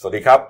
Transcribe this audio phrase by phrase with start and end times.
[0.00, 0.40] สวัสดีครับ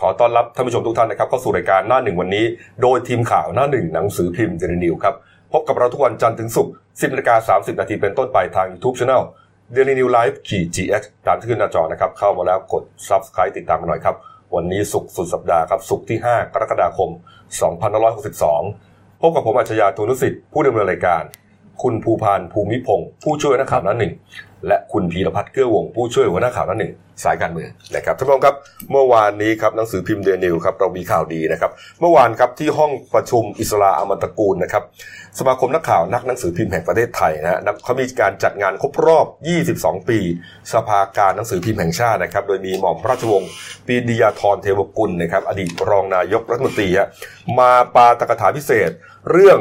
[0.00, 2.44] ขอต้อนรับท่านผู้ชมทุกท่านนะครับเข้าสู่รายการหน้าหนึ่งวันนี้
[2.82, 5.14] โดยทีมข่าวหน้าหนึ่งหนังสือพิมพ์เดลินิวครับ
[5.52, 9.22] พบกับเราทุกวันจันทร์ถึงศุกร์10นาฬิกา30 นาทีเป็นต้นไปทาง YouTube Channel
[9.74, 14.16] Daily New Life ขีด GX ตามที่ขึ้นหน้าจอนะครับเข้ามาแล้วกด Subscribe ติดตามกันหน่อยครับ
[14.54, 17.10] วันนี้ศุกร์สุดสัปดาห์ครับศุกร์ที่ 5 กรกฎาคม
[17.94, 21.22] 2562 พบกับผมอัจฉริยะทุนุสิทธิ์ผู้ดำเนินรายการ
[21.82, 24.12] คุณภูพานภูมิพงศ์ผู้ช่วยนักข่าวหน้าหนึ่ง
[24.66, 26.92] และคุณพีรพัฒน์เกื้อวง ผู้ช่วยหัวหน้าข่าวหน้าหนึ่ง
[27.24, 28.54] สายการเมืองนะครับท่านผู้ชมครับ
[28.90, 31.70] เมื่อวานนี้ครับหนังสือพิมพ์เดนิวครับเรามีข่าวดีนะครับ
[32.00, 34.82] เมื่อวานครับที่ห้องประชุมอิสราอมันตะกูลนะครับ
[35.38, 39.26] สมาคมนักข่าวนักหนังสือพิมพ์แห่งประเทศไทยนะเขามีการจัดงานครบรอบ
[39.66, 40.18] 22 ปี
[40.72, 43.50] สภาการหนังสือพิมพ์แห่งชาตินะครับ โดยมีหม่อมราชวงศ์
[43.86, 46.88] ปีดียาธรเทวกุลนะครับอดีตรองนายกรัฐมนตรี
[47.58, 48.90] มาปาตกถาพิเศษ
[49.30, 49.58] เรื่อง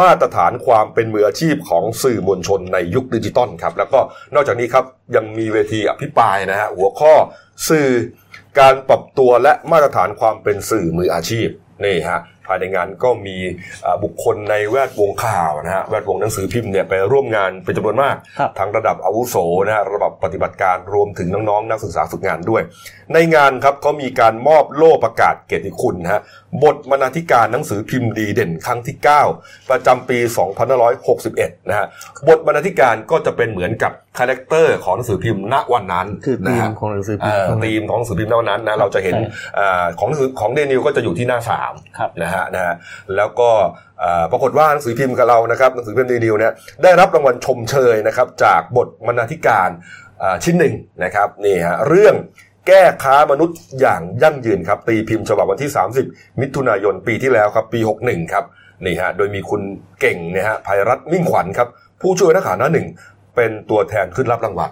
[0.00, 4.00] มาตรฐานความเป็นมืออาชีพของสื่อมวลชนในยุคดิจิตอลครับ แล้วก็
[4.34, 4.84] นอกจากนี้ครับ
[5.16, 7.12] ยังมีเวทีอภิปรายนะฮะหัวข้อ
[7.68, 7.88] สื่อ
[8.58, 11.48] การปรับตัวและมาตรฐานความเป็นสื่อมืออาชีพ
[11.84, 13.36] นี่ฮะภายในงานก็มี
[14.04, 18.16] บุคคลในแวดวงข่าวนะฮะแวดวงหนังสือพิมพ์เนี่ยไปร่วมงานเป็นจำนวนมาก
[18.58, 22.62] ทั้งระดับอาวุโสนะฮะระดับปฏิบัติการรวมถึงน้องๆ นักศึกษาฝึกงานด้วย
[23.14, 26.20] ในงานครับเขามีการมอบโล่ประกาศเกียรติคุณนะฮะ
[26.64, 28.96] บทบรรณาธิการหนังสือพิมพ์ดีเด่นครั้งที่
[29.32, 30.18] 9 ประจำปี
[30.94, 31.86] 2561 นะฮะ
[32.28, 39.16] บทบรรณาธิการก็จะเป็นเหมือนกับ character ของหนังสือพิมพ์ณวันนั้นคือธีมของหนังสือพิมพ์ธีมของหนังสือพิมพ์ณวันนั้นนะเราจะเห็น
[39.98, 41.72] ของหนังสือของเดลินิวส์ก็จะอยู่ที่หน้าสาม
[42.22, 42.74] นะฮะนะฮะ
[43.16, 43.50] แล้วก็
[44.32, 49.70] ปรากฏว่าหนังสือพิมพ์กับเรานะครับหนังสือพิมพ์เดลินิวส์เนี่ยได้รับรางวัลชมเชยนะครับจากบทบรรณาธิการ
[50.44, 52.14] ชิ้นหนึ่งนะครับนี่ฮะเรื่อง
[52.66, 55.70] แก้ค้ามนุษย์อย่างยั่งยืนครับ ตีพิมพ์ฉบับวันที่
[56.04, 58.44] 30 มิถุนายนปีที่แล้วครับ ปี 61 ครับ
[58.84, 59.62] นี่ฮะโดยมีคุณ
[60.00, 61.68] เก่งเนี่ยฮะภัยรัตน์มิ่งขวัญครับ
[62.02, 62.86] ผู้ช่วยนักข่าวหน้าหนึ่ง
[63.36, 64.70] เป็นตัวแทนขึ้นรับรางวัล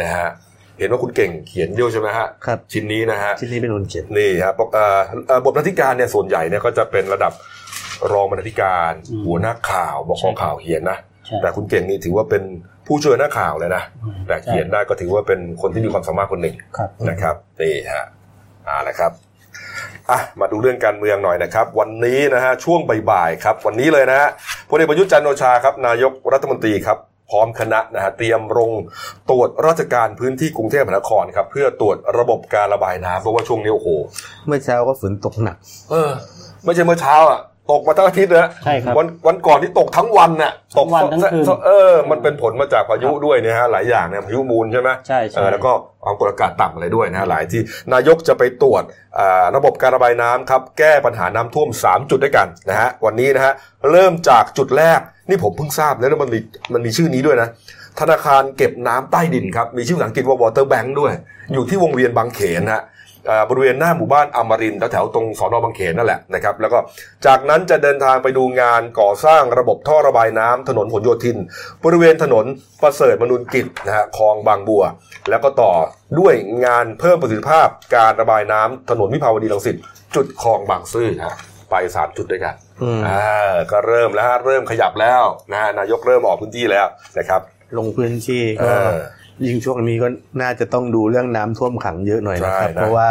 [0.00, 0.28] นะฮะ
[0.78, 4.54] เห็นว่าคุณเก่งเขียนเยอะใช่ไหมฮะครับชิ้นนี้นะฮะชิ้นนี้เป็นคนเขียนนี่ครับ
[5.44, 7.32] บทบรรณาธิการเนี่ยส่วนใหญ่เนี่ยก็จะเป็นระดับ
[8.12, 8.92] รองบรรณาธิการ
[9.26, 10.98] หัวหน้าข่าวบอกข้อข่าวเขียนนะ
[11.42, 12.42] แต่คุณเก่งนี่ถือว่าเป็น
[12.86, 13.82] ผู้ช่วยนักข่าวเลยนะ
[14.26, 16.56] แต่เขียนได้ก็ถือว่าเป็นคนที่มีความสามารถคนหนึ่ง
[17.10, 18.06] นะครับนี่ฮะ
[18.68, 19.12] อ่าละครับ
[20.10, 24.28] อะมาดูเรื่องการเมืองหน่อยนะครับ วันนี้นะฮะช่วงบ่ายๆครับ วันนี้เลยนะฮะ
[24.68, 26.98] พลเอกประยุทธ์จันโอชาครับนายกรัฐมนตรีครับ
[27.30, 28.70] พร้อมคณะนะฮะเตรียมลง
[29.30, 33.88] ตรวจราชการพื้นที่กรุงเทพมหานครครับ เพื่อตรวจระบบการระบายน้ำเพราะว่าช่วงนี้โอ้โห
[34.46, 35.56] เมื่อเช้าก็ฝนตกหนัก
[35.90, 36.10] เออ
[36.64, 45.70] ไม่ใช่เมื่อเช้าอะ ตกมาทั้งอาทิตย์นะใช่ครับวันวันก่อนที่ตกทั้งวันน่ะตกทั้งวันทั้งคืนเออ มันเป็นผลมาจากพายุด้วยเนี่ยฮะหลายอย่างเนี่ยพายุมูลใช่ไหมใช่ใช่เออแล้วก็
[46.04, 47.60] ความกดอากาศต่ำอะไรด้วยนะหลายที่
[47.92, 48.82] นายกจะไปตรวจ
[49.56, 53.52] ระบบการระบายน้ำครับ แก้ปัญหาน้ำท่วม 3 จุดด้วยกันนะฮะวันนี้นะฮะ
[53.90, 56.40] เริ่มจากจุดแรกนี่ผมเพิ่งทราบแล้วมันมี
[56.74, 57.48] มันมีชื่อนี้ด้วยนะ
[58.00, 61.12] ธนาคารเก็บน้ำใต้ดินครับมีชื่อภาษาอังกฤษว่า water bank ด้วย
[61.52, 62.82] อยู่ที่วงเวียนบางเขนฮะ
[63.48, 66.78] บริเวณหน้าหมู่บ้านอมรินทร์แถวๆตรงสอนอบางเขนนั่นแหละนะครับแล้วก็
[67.26, 71.36] จากนั้นจะเดินทางไปดูงานก่อสร้างระบบท่อระบายน้ำถนนผลโยธิน
[71.84, 72.44] บริเวณถนน
[72.82, 74.84] ประเสริฐมนุนกิจนะฮะคลองบางบัว
[75.30, 75.72] แล้วก็ต่อ
[76.18, 76.34] ด้วย
[76.66, 79.76] งานเพิ่มประสิทธิภาพการระบายน้ำถนนวิภาวดีรังสิต
[80.14, 81.36] จุดคลองบางซื่อฮะ
[81.70, 82.54] ไปสามจุดด้วยกัน
[83.06, 85.22] อ่าก็เริ่มแล้วฮะเริ่มขยับแล้ว
[85.52, 86.86] นะฮะนายกเริ่มออกพื้นที่แล้ว
[87.18, 87.40] นะครับ
[87.78, 88.74] ลงพื้นที่ก็
[89.46, 90.08] ยิ่งช่วงนี้ก็
[90.42, 93.08] น่าจะต้องดูเรื่องน้ำท่วมขังเยอะหน่อยนะครับ เพราะว่า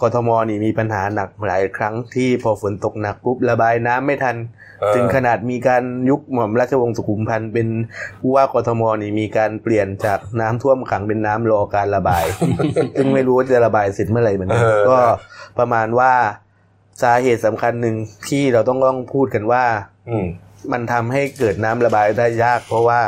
[0.00, 4.36] กทมนี่มีปัญหาหนักหลายครั้งที่พอฝนตกหนักปุ๊บระบายน้ำไม่ทัน
[4.94, 7.68] ถึงขนาดมีการยุคหม่อมราชวงศ์สุขุมพันธ์เป็น
[8.20, 12.24] ผู้ว่ากทมนี่มีการเปลี่ยนจากน้ำท่วมขังเป็นน้ำรอการระบาย
[12.96, 14.98] ซึ่งไม่รู้ว่าจะระบายเสร็จเมื่อไหร่เหมือนกันก็
[15.58, 16.12] ประมาณว่า
[17.02, 17.96] สาเหตุสำคัญหนึ่ง
[18.28, 19.64] ที่เราต้องต้องพูดกันว่า
[20.08, 20.16] อื
[20.72, 23.00] มันทำให้เกิดน้ำระบายได้ยาก เพราะว่า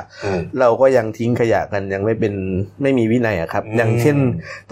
[0.61, 2.35] เราก็ยังทิ้งขยะกันยังไม่เป็น
[2.83, 4.17] ไม่มีวินัยอะครับ อย่างเช่น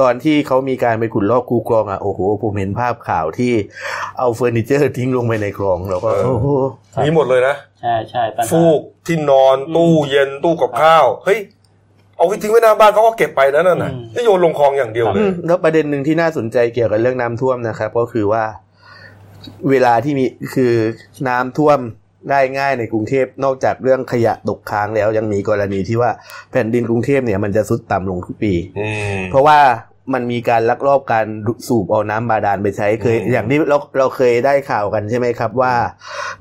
[0.01, 3.53] ตอนที่เขามีการไปขุดลอกคูคลองอะโอ้โหผมเห็นภาพข่าวที่
[4.19, 6.47] เอาเฟอร์นิเจอร์ทิ้งลงไปในคลองเราก็โอ้โห
[7.05, 11.41] มีหมดเลยนะใช่ใช่ปัญหาฟูกที่นอนตู้เย็นตู้กับข้าวเฮ้ย
[12.17, 18.45] เอาไปทิ้งไว้หน้าบ้านเขาก็เก็บไปแล้วนั่นน่ะนี่โยนลงคลองอย่างเดียวเลยแล้วประเด็นหนึ่งที่น่าสนใจเกี่ยวกับเรื่องน้ำท่วมนะครับ ก็คือว่า
[19.71, 20.73] เวลาที่มีคือ
[21.29, 21.79] น้ำท่วม
[22.31, 26.11] ได้ง่ายในกรุงเทพนอกจากเรื่องขยะตกค้างแล้วยังมีกรณีที่ว่า
[26.51, 28.53] แผ่นดินกรุงเทพเนี่ยมันจะซุดต่ำลงทุกปี
[29.31, 29.59] เพราะว่า
[30.15, 31.27] มันมีการลักลอบการ
[31.69, 35.75] สูบเอาน้ำบาดาลไปใช้เคยอย่างที่เราเราเคยได้ข่าวกันใช่ไหมครับว่า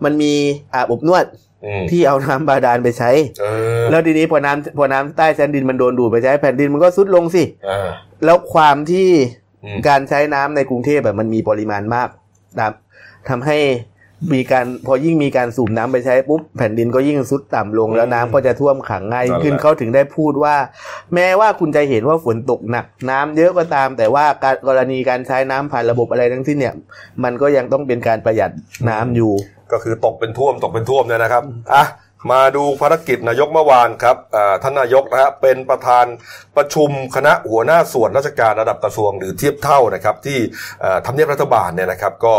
[0.03, 0.33] มันมี
[0.73, 1.25] อาบอบนวด
[1.91, 3.11] ที่เอาน้ำบาดาลไปใช้
[3.89, 7.43] แล้วทีนี้พอน้ำพอน้ำใต้ชั้นดินมันโดนดูดไปใช้แผ่นดินมันก็ซุดลงสิ
[8.25, 9.07] แล้วความที่
[9.87, 12.09] การใช้น้ำในกรุงเทพแบบมันมีปริมาณมาก
[13.29, 13.57] ทำให้
[14.33, 20.55] มีการพอยิ่งมีการสูบน้ำไปใช้ปุ๊บแผ่นดินก็ยิ่งซุดต่ำลงแล้วน้ำก็จะท่วมขังง่ายยิ่งขึ้นนั่นแหละเขาถึงได้พูดว่า
[21.13, 26.75] แม้ว่าคุณจะเห็นว่าฝนตกหนัก น้ำเยอะก็ตาม แต่ว่าการกรณีการใช้น้ำผ่านระบบอะไรทั้งสิ้นเนี่ย
[27.23, 28.51] มันก็ยังต้องเป็นการประหยัด
[28.89, 29.33] น้ำอยู่
[29.71, 31.43] ก็คือตกเป็นท่วมตกเป็นท่วมเนี่ยนะครับ
[31.73, 31.83] อะ
[32.31, 34.17] มาดูภารกิจนายกเมื่อวานครับ
[34.63, 36.05] ท่านนายกนะฮะเป็นประธาน
[36.57, 40.39] ประชุมคณะหัวหน้าส่วนราชการระดับกระทรวงหรือเทียบเท่านะครับที่
[41.05, 42.35] ทำเนียบรัฐบาลเนี่ยนะครับก็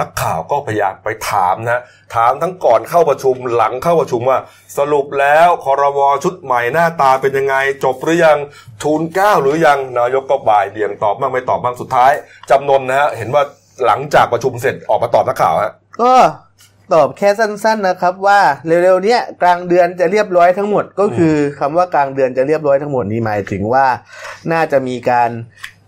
[0.00, 1.82] นักข่าวก็พยายามไปถามนะ
[2.14, 4.38] ถามทั้งก่อนเข้าประชุมหลังเข้าประชุมว่า
[4.78, 8.38] สรุปแล้วคอรมอชุดใหม่หน้าตาเป็นยังไง จบหรือยัง
[8.82, 12.12] ทูลเก้าหรือยังนายกก็บ่ายเบี่ยงตอบบ้างไม่ตอบบ้างสุดท้าย
[12.50, 13.42] จำนนนะฮะเห็นว่า
[13.86, 15.72] หลังจากประชุมเสร็จออกมาตอบนักข่าวฮะ
[16.02, 16.12] ก็
[16.94, 23.86] ตอบแค่สั้นๆนะครับ ว่าเร็วๆเนี้ยกลางเดือนจะเรียบร้อยทั้งหมด ก็คือคำว่ากลางเดือนจะเรียบร้อยทั้งหมดนี้หมายถึงว่า
[24.52, 25.30] น่าจะมีการ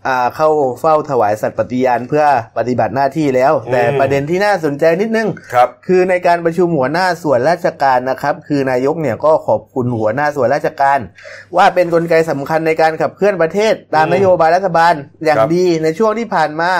[0.09, 0.49] อ่าเข้า
[0.81, 2.25] เฝ้าถวายสัตย์ปฏิญาณเพื่อ
[2.59, 10.99] ปฏิบัติหน้าที่แล้ว แต่อืมประเด็นที่น่าสนใจนิดนึงครับคือในการประชุมหัวหน้าส่วนราชการนะครับ คือนายกเนี่ยก็ขอบคุณหัวหน้าส่วนราชการ
[11.57, 16.71] ว่าเป็นกลไกสำคัญในการขับเคลื่อนประเทศ ตามอืมนโยบายรัฐบาลอย่างครับดีในช่วงที่ผ่านมา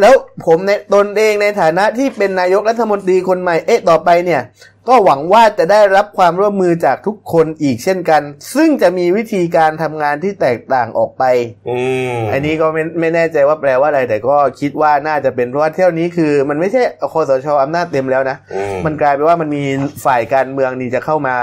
[0.00, 0.14] แล้ว
[0.46, 4.42] ผมในตนเองในฐานะที่เป็นนายกรัฐมนตรีคนใหม่เอ๊ะต่อไปเนี่ย
[4.88, 8.22] ก็หวังว่าจะได้รับความร่วมมือจากทุกคนอีกเช่นกัน
[8.54, 11.24] ซึ่งจะมีวิธีการทำงานที่แตกต่างออกไป
[11.68, 11.78] อื
[12.12, 19.64] มอันนี้ก็ไม่ไม่แน่ใจว่าแปลว่าอะไร แต่ก็คิดว่าน่าจะเป็นเพราะว่าเที่ยวนี้คือ มันไม่ใช่คอสชอำนาจเต็มแล้วนะอืมมันกลายเป็นว่ามันมี
[20.04, 21.36] ฝ่ายการเมืองนี่จะเข้ามา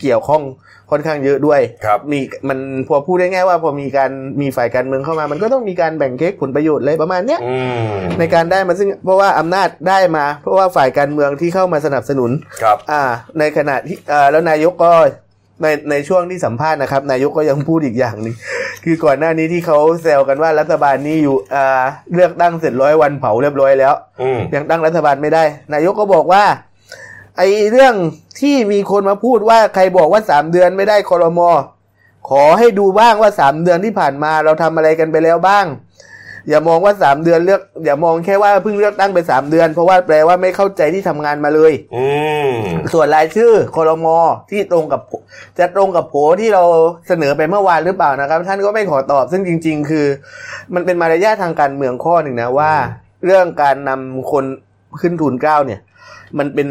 [0.00, 0.42] เกี่ยวข้อง
[0.90, 2.58] ค่อนข้างเยอะด้วยครับมีมัน
[2.88, 4.10] พอพูดได้ง่ายๆว่าพอมีการ
[4.40, 7.56] มีฝ่ายการเมืองเข้ามา มันก็ต้องมีการแบ่งเค้กผลประโยชน์เลยประมาณเนี้ยอื
[7.88, 12.30] มในการได้มาซึ่งเพราะว่าอำนาจได้มา เพราะว่าฝ่ายการเมืองที่เข้ามาสนับสนุน
[12.62, 13.02] ครับอ่า
[13.38, 14.92] ในขณะที่อ่าแล้วนายกก็
[15.62, 18.34] ในในช่วงที่สัมภาษณ์นะครับ นายกก็ยังพูดอีกอย่างหนึ่ง
[18.84, 21.82] คือก่อนหน้านี้ที่เขาแซวกันว่ารัฐบาลนี้อยู่อ่า
[22.14, 25.44] เลือกตั้งเสร็จร้อยวันเผาเรียบร้อยแล้วอืมยังตั้งรัฐบาลไม่ได้
[25.74, 26.44] นายกก็บอกว่า
[27.36, 27.94] ไอ้เรื่อง
[28.40, 31.50] ที่มีคนมาพูดว่าใครบอกว่าสามเดือนไม่ได้คอรมอ
[32.28, 35.66] ขอให้ดูบ้างว่าสามเดือนที่ผ่านมาเราทำอะไรกันไปแล้วบ้าง
[36.48, 42.06] อย่ามองว่าสามเดือนเลือก อย่ามองแค่ว่าเพิ่งเลือกตั้งไปสามเดือน เพราะว่าแปลว่าไม่เข้าใจที่ทำงานมาเลยอื
[42.48, 42.50] ม
[42.92, 44.16] ส่วนรายชื่อคอรมอ
[44.50, 45.12] ที่ตรงกับโผ
[45.58, 46.64] จะตรงกับโผที่เรา
[47.08, 50.06] เสนอไปเมื่อวานหรือเปล่านะครับ ท่านก็ไม่ขอตอบซึ่งจริง ๆ คือ
[50.74, 52.72] มันเป็นมารยาททางการเมืองข้อหนึ่งนะว่า
[53.24, 54.44] เรื่องการนำคน
[55.00, 55.80] ขึ้นทุนเกล้าเนี่ย
[56.38, 56.68] มันเป็น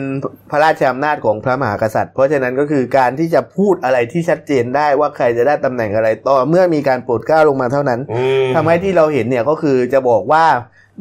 [0.49, 10.45] พระราชอำนาจของพระมหากษัตริย์ เพราะฉะนั้นก็คือการที่จะพูดอะไรที่ชัดเจนได้ว่าใครจะได้ตำแหน่งอะไร ต่อเมื่อมีการโปรดเกล้าลงมาเท่านั้นอืมทำให้ที่เราเห็นเนี่ยก็คือจะบอกว่า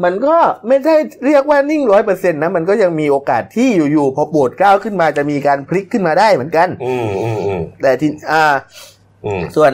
[0.05, 0.37] มันก็
[0.69, 0.97] ไม่ได้
[1.27, 8.55] เรียกว่านิ่งร้อยเปอร์เซ็นต์นะ มันก็ยังมีโอกาสที่อยู่ๆพอโบดก้าวขึ้นมาจะมีการพลิกขึ้นมาได้เหมือนกันอืมอืมอืมแต่ที่อ่า
[9.25, 9.73] อืมส่วน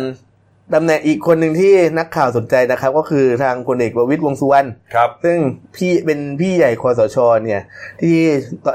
[0.75, 5.39] ตำแหน่งอีกคนหนึ่งที่นักข่าวสนใจนะครับ ก็คือทางพลเอกประวิตยวงษ์สุวรรณครับ ซึ่ง
[5.77, 7.63] พี่เป็นพี่ใหญ่คอสชเนี่ย
[8.01, 8.15] ที่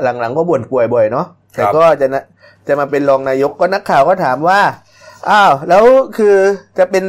[0.04, 2.24] หลังๆก็บ่นป่วยบ่อยเนาะแต่ก็จะนะ
[2.68, 4.60] จะมาเป็นรองนายกก็นักข่าวก็ถามว่า
[5.30, 5.84] อ้าวแล้ว
[6.18, 6.36] คือ
[6.78, 7.06] จะเป็น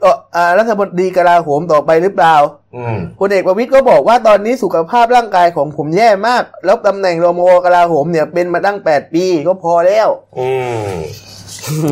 [0.00, 2.36] เอ่ออ่ารัฐมนตรีกลาโหมต่อไปหรือเปล่า
[2.76, 10.08] อืมพลเอกประวิตยก็บอกว่าตอนนี้สุขภาพร่างกายของผมแย่มาก แล้วตำแหน่งรมกลาโหมเนี่ยเป็นมาตั้งแปดปีก็พอแล้ว
[10.38, 10.50] อื
[10.86, 10.90] ม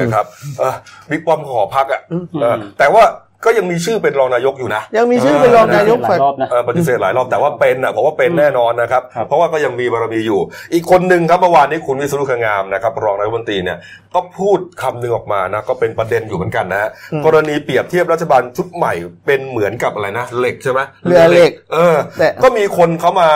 [0.00, 0.24] นะครับ
[0.58, 0.74] เออ
[1.10, 3.04] บิ๊กป้อมขอพักอะอืมเออแต่ว่า
[3.46, 10.40] ก็ยังมีชื่อเป็นรองนายกอยู่นะ ยังมีชื่อเป็นรองนายกหลาฝ่ายยรอบนะเออปฏิเสธหลายรอบแต่ว่าเป็นอะผมว่าเป็นแน่นอนนะครับครับ เพราะว่าก็ยังมีบารมีอยู่
[10.74, 13.78] อีกคนหนึ่งครับเมื่อวานนี้คุณวิศนุเครืองามนะครับ รองนายกรัฐมนตรีเนี่ย
[14.14, 18.92] ก็พูดคำหนึ่งออกมานะก็เป็นประเด็นอยู่เหมือนกันนะฮะอืมกรณีเปรียบเทียบรัฐบาลชุดใหม่
[19.26, 23.28] เป็นเหมือนกับอะไรนะเหล็กใช่ไหมเรือเหล็ก เออแต่ก็มีคนเขามา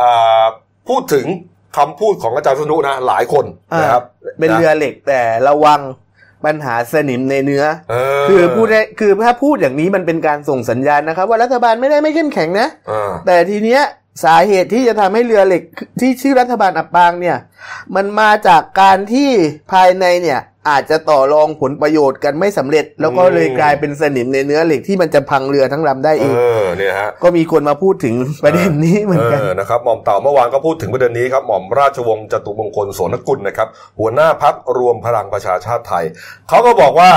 [0.00, 0.44] อ่า
[0.88, 1.26] พูดถึง
[1.76, 3.44] คำพูดของอาจารย์วิษณุนะหลายคน
[3.80, 4.04] นะครับ
[4.38, 5.80] เป็นเรือเหล็กแต่ระวัง
[6.44, 7.94] ปัญหาสนิมในเนื้อเอ
[8.28, 13.82] คือพูดได้คือถ้าพูดอย่างนี้มันเป็นการส่งสัญญาณนะครับ ว่ารัฐบาลไม่ได้ไม่เข้มแข็งนะเออแต่ทีเนี้ย
[14.24, 15.62] สาเหตุที่จะทำให้เรือเหล็ก
[16.00, 17.36] ที่ชื่อรัฐบาลอับปางเนี่ย
[17.94, 19.30] มันมาจากการที่
[19.72, 33.68] ภายในเนี่ยอาจจะต่อรองผลประโยชน์กันไม่สำเร็จ แล้วก็เลยกลายเป็นสนิมในเนื้อเหล็กที่มันจะพังเรือทั้งลำได้เองเออเนี่ยฮะก็มีคนมาพูดถึงประเด็นนี้เหมือนกันเออนะครับหม่อมเต่าเมื่อวานก็พูดถึงประเด็นนี้ครับหม่อมราชวงศ์จตุมงคลโสนกุลนะครับ
[33.98, 36.04] หัวหน้าพักรวมพลังประชาชาติไทย
[36.48, 37.10] เขาก็บอกว่า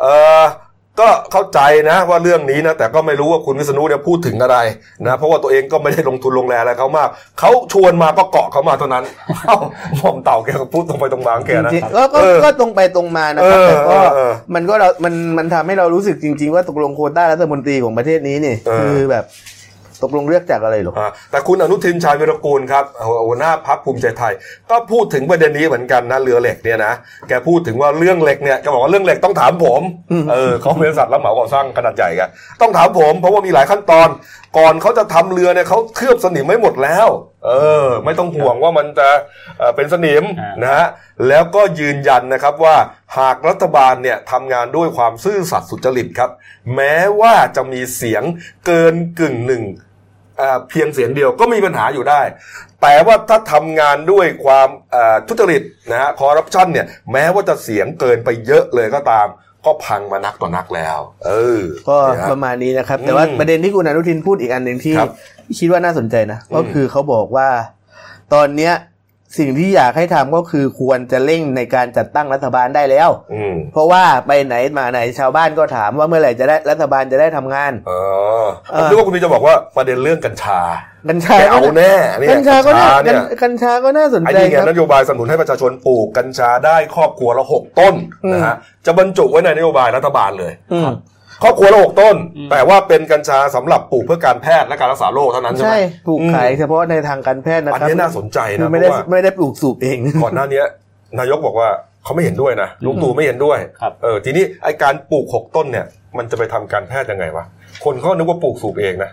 [0.00, 0.06] เอ
[0.40, 0.44] อ
[1.00, 4.56] ก็เข้าใจนะว่าเรื่องนี้นะแต่ก็ไม่รู้ว่าคุณวิษณุเนี่ยพูดถึงอะไร
[5.06, 7.08] นะเพราะว่าตัวเองก็ไม่ได้ลงทุนลงแรงอะไรเขามาก
[7.38, 9.04] เขาชวนมาก็เกาะเขามาเท่านั้น
[9.46, 9.56] เอ้า
[9.98, 19.24] หม่อมเต่าแกก็พูดตรงไปตรงมาของแกนะจริงๆก็ก็เออก็ตรงไปตรงมานะครับเออแต่ก็เออเออมันก็เรามันมันทำให้เรารู้สึกจริง ๆ ว่าตกลงโควต้ารัฐมนตรีของประเทศนี้เนี่ยเออคือแบบ
[20.02, 22.84] ตกลงเลือกจากอะไรหรออ่าแต่คุณอนุทินชาญวิรกูลครับ
[23.26, 24.32] หัวหน้าพักภูมิใจไทย
[24.70, 26.92] ก็พูดถึงประเด็นนี้เหมือนกันนะเรือเหล็กเนี่ยนะ
[27.28, 29.82] แกพูดถึงว่าเรื่องเหล็กเนี่ยแกบอกว่าเรื่องเหล็กต้องถามผม
[30.12, 32.28] อืมเออเขาเป็นบริษัทรับเหมาก่อสร้างขนาดใหญ่กัน
[32.60, 34.08] ต้องถามผมเพราะว่ามีหลายขั้นตอน
[34.58, 37.08] ก่อนเขาจะทำเรือเนี่ยเขาเคลือบสนิมไม่หมดแล้ว
[37.46, 37.50] เอ
[37.86, 39.08] อ ไม่ต้องห่วงว่ามันจะ
[39.58, 40.86] เอ่อเป็นสนิมอ่านนะฮะ
[41.28, 42.76] แล้วก็ยืนยันนะครับว่า
[43.18, 46.30] หากรัฐบาลเนี่ยทำงานด้วยความซื่อสัตย์สุจริตครับ
[46.76, 48.22] แม้ว่าจะมีเสียง
[48.66, 49.91] เกินกึ่งหนึ่งอ่า
[50.70, 52.20] เพียงเสียงเดียวก็มีปัญหาอยู่ได้
[52.82, 59.26] แต่ว่าถ้าทำงานด้วยความอ่าทุจริตนะฮะคอร์รัปชันเนี่ยแม้ว่าจะเสียงเกินไปเยอะเลยก็ตาม
[59.64, 61.30] ก็พังมานักต่อนักแล้ว เอ
[61.60, 65.10] อ ก็เนี่ยฮะประมาณนี้นะครับ แต่ว่าอืมประเด็นที่คุณอนุทินพูดอีกอันหนึ่งที่ครับ
[65.58, 67.48] คิดว่าน่าสนใจนะอืมก็คือเขาบอกว่า
[68.34, 68.72] ตอนเนี้ย
[69.38, 78.00] สิ่งที่อยากให้ทำก็คือควรจะเร่งในการจัดตั้งรัฐบาลได้แล้วอืมเพราะว่าไปไหนมาไหนชาวบ้านก็ถามว่าเมื่อไหร่จะได้รัฐบาลจะได้ทำงานอ๋อ
[78.72, 80.60] เอผมอนึกว่าคุณพี่จะบอกว่าประเด็นเรื่องกัญชา
[81.08, 88.54] กัญชาแกก็เอาแน่เนี่ยกัญชาก็น่าเนี่ยกัญชาก็น่าสนไอ้ใจนี่ไงครับนโยบายสนับสนุนให้ประชาชนปลูกกัญชาได้ครอบครัวละหกต้นอืมนะฮะ
[88.86, 90.90] จะบรรจุไว้ในนโยบายรัฐบาลเลยอืม
[91.42, 100.62] ครอบครัวละหกต้นอืมแต่ว่าเป็นกัญชาสำหรับปลูกเพื่อการแพทย์และการรักษาโรคเท่านั้นใช่ไหมใช่ปลูกอืมขายเฉพาะในทางการแพทย์นะอันครับนี้น่าสนใจคืนะอเพไม่ราะได้ว่าไม่ได้ปลูกสูบเองก่อนหน้านี้
[101.18, 101.68] นายกบอกว่า
[102.04, 105.86] เขาไม่เห็นด้วยนะลุงตู่ไม่เห็นด้วยครับเออทีนี้ไอการปลูกหกต้นเนี่ย
[106.18, 107.44] มันจะไปทำการแพทย์ยังไงวะ
[107.84, 109.10] คนเขานึกว่าปลูกสูบเองนะ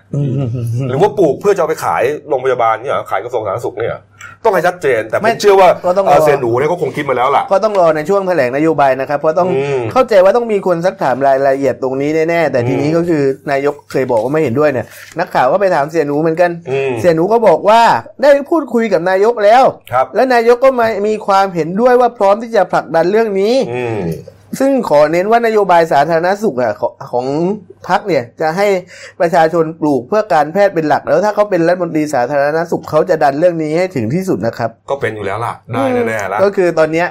[0.89, 4.01] หรือว่าปลูกเพื่อจะเอาไปขายโรงพยาบาลเนี่ยเหรอขายกระทรวงสาธารณสุขเนี่ยเหรอ
[4.43, 14.85] ต้องให้ชัดเจน แต่ผไม่มเชื่อว่าก็ต้องรอ เอ่อเซยนหนูเนี่ยก็คงคิดมาแล้วล่ะ ก็ต้องรอในช่วงแถลงนโยบายนะครับ เพราะต้องอืมเข้าใจว่าต้องมีคนสักถามรายละเอียดตรงนี้แน่ๆแต่ทีนี้อืมก็คือนายกเคยบอกว่าไม่เห็นด้วยเนี่ย
[15.19, 17.81] นักข่าวก็ไปถามเสียหนูเหมือนกันอืม เสียหนูก็บอกว่า
[18.21, 23.99] ได้พูดคุยกับนายกแล้ว ครับ และนายกก็มามีความเห็นด้วยว่าพร้อมที่จะผลักดันเรื่องนี้ อืม
[24.59, 27.25] ซึ่งขอเน้นว่านโยบายสาธารณสุขอะของของ
[27.87, 28.67] พักเนี่ย จะให้
[29.19, 37.07] ประชาชนปลูกเพื่อการแพทย์เป็นหลัก แล้วถ้าเขาเป็นรัฐมนตรีสาธารณสุขเขาจะดันเรื่องนี้ให้ถึงที่สุดนะครับ ก็เป็นอยู่แล้วล่ะ ได้แน่ๆแล้วก็คือตอนเนี้ย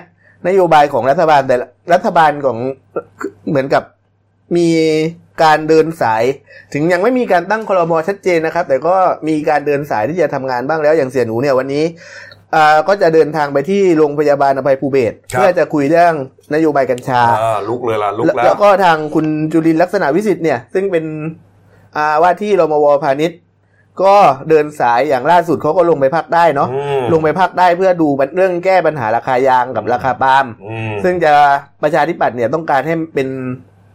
[0.48, 2.58] นโยบายของรัฐบาลแต่ละรัฐบาลของ
[3.48, 3.82] เหมือนกับ
[4.56, 4.68] มี
[5.42, 6.24] การเดินสาย
[6.72, 8.96] ถึงยังไม่มีการตั้งคลมชัดเจนนะครับ แต่ก็
[9.28, 12.27] มีการเดินสายที่จะทำงานบ้างแล้วอย่างเสียหนูเนี่ยวันนี้อ่า
[12.88, 16.14] ก็จะเดินทางไปที่โรงพยาบาลอภัยภูเบศรครับเพื่อจะคุยเรื่อง
[16.54, 21.04] นโยบายกัญชาอ่าลุกเลยล่ะลุกแล้วแล้แล้ววก็ทางคุณจุลินลักษณะวิสิทธิ์เนี่ย ซึ่งเป็น
[21.96, 23.38] อ่าว่าที่รมวพาณิชย์
[24.02, 24.14] ก็
[24.48, 31.32] เดินสายอย่างล่าสุดเขาก็ลงไปภาคใต้เนาะอืมลงไปภาคใต้เพื่อดูเรื่องแก้ปัญหาราคายางกับราคาปาล์มอืมซึ่งจะ
[31.82, 33.28] ประชาธิปัตย์เนี่ยต้องการให้เป็น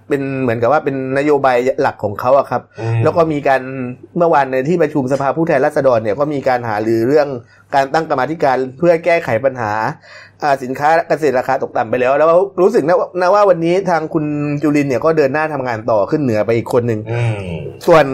[0.09, 3.61] เป็นเหมือนกับว่าเป็นนโยบายหลักของเขาอะครับอืมแล้วก็มีการ
[4.17, 7.27] เมื่อวานในที่ประชุมสภาผู้แทนราษฎรเนี่ยก็มีการหารือเรื่อง
[7.75, 9.71] การตั้งกรรมาธิการเพื่อแก้ไขปัญหา
[10.43, 12.29] อ่าสินค้าเกษตรราคาตกต่ำไปแล้ว แล้ว
[12.61, 14.25] รู้สึกนะว่านะว่าวันนี้ทางคุณ
[14.61, 17.39] จุลินเนี่ยก็เดินหน้าทำงานต่อขึ้นเหนือไปอีกคนหนึ่งอืม
[17.87, 18.05] ส่วน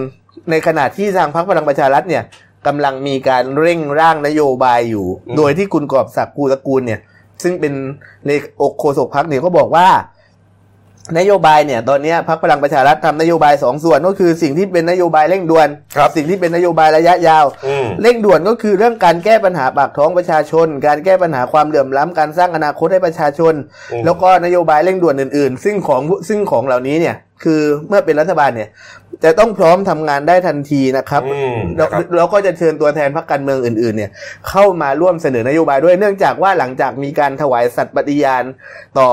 [0.51, 2.23] ในขณะที่ทางพรรคพลังประชารัฐเนี่ย
[2.67, 6.99] กำลังมีการเร่งร่างนโยบายอยู่อืมโดยที่คุณกอบศักดิ์ภูตระกูลเนี่ย
[7.43, 7.73] ซึ่งเป็น
[8.27, 8.31] ใน
[8.61, 9.87] อกโฆษกพักเนี่ยก็บอกว่า
[11.17, 23.53] นโยบายเนี่ยตอนเนี้ยพรรคพลังประชารัฐทำนโยบายสองส่วนก็คือสิ่งที่เป็นนโยบายเร่งด่วนครับสิ่งที่เป็นนโยบายระยะยาวอืมเร่งด่วนก็คือเรื่องการแก้ปัญหาปากท้องประชาชน การแก้ปัญหาความเหลื่อมล้ำการสร้างอนาคตให้ประชาชน
[23.91, 28.69] อืมแล้วก็นโยบายเร่งด่วนอื่น ๆ ซึ่งของซึ่งของเหล่านี้เนี่ยคือเมื่อเป็นรัฐบาลเนี่ย
[29.23, 34.11] จะต้องพร้อมทำงานได้ทันทีนะครับอืมแล้วนะครับแล้วก็จะเชิญตัวแทนพรรคการเมืองอื่นๆเนี่ย
[34.49, 38.43] เข้ามาร่วมเสนอนโยบายด้วยเนื่องจากว่าหลังจากมีการถวายสัตย์ปฏิญาณ
[38.99, 39.09] ต่อ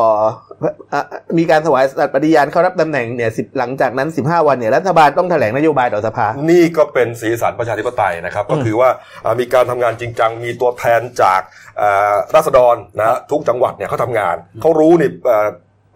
[0.95, 1.03] อะ
[1.39, 8.91] มีการถวายสัตย์ปฏิญาณเข้ารับตำแหน่งเนี่ยสิบหลังจากนั้น 15 วันเนี่ยรัฐบาลต้องแถลงนโยบายต่อสภา นี่ก็เป็นสีสันประชาธิปไตยนะครับ ก็คือว่า
[9.25, 11.41] อ่ามีการทำงานจริงจังมีตัวแทนจาก
[11.81, 15.49] อ่าราษฎรนะฮะทุกจังหวัดเนี่ยเขาทำงานเขารู้นี่อ่า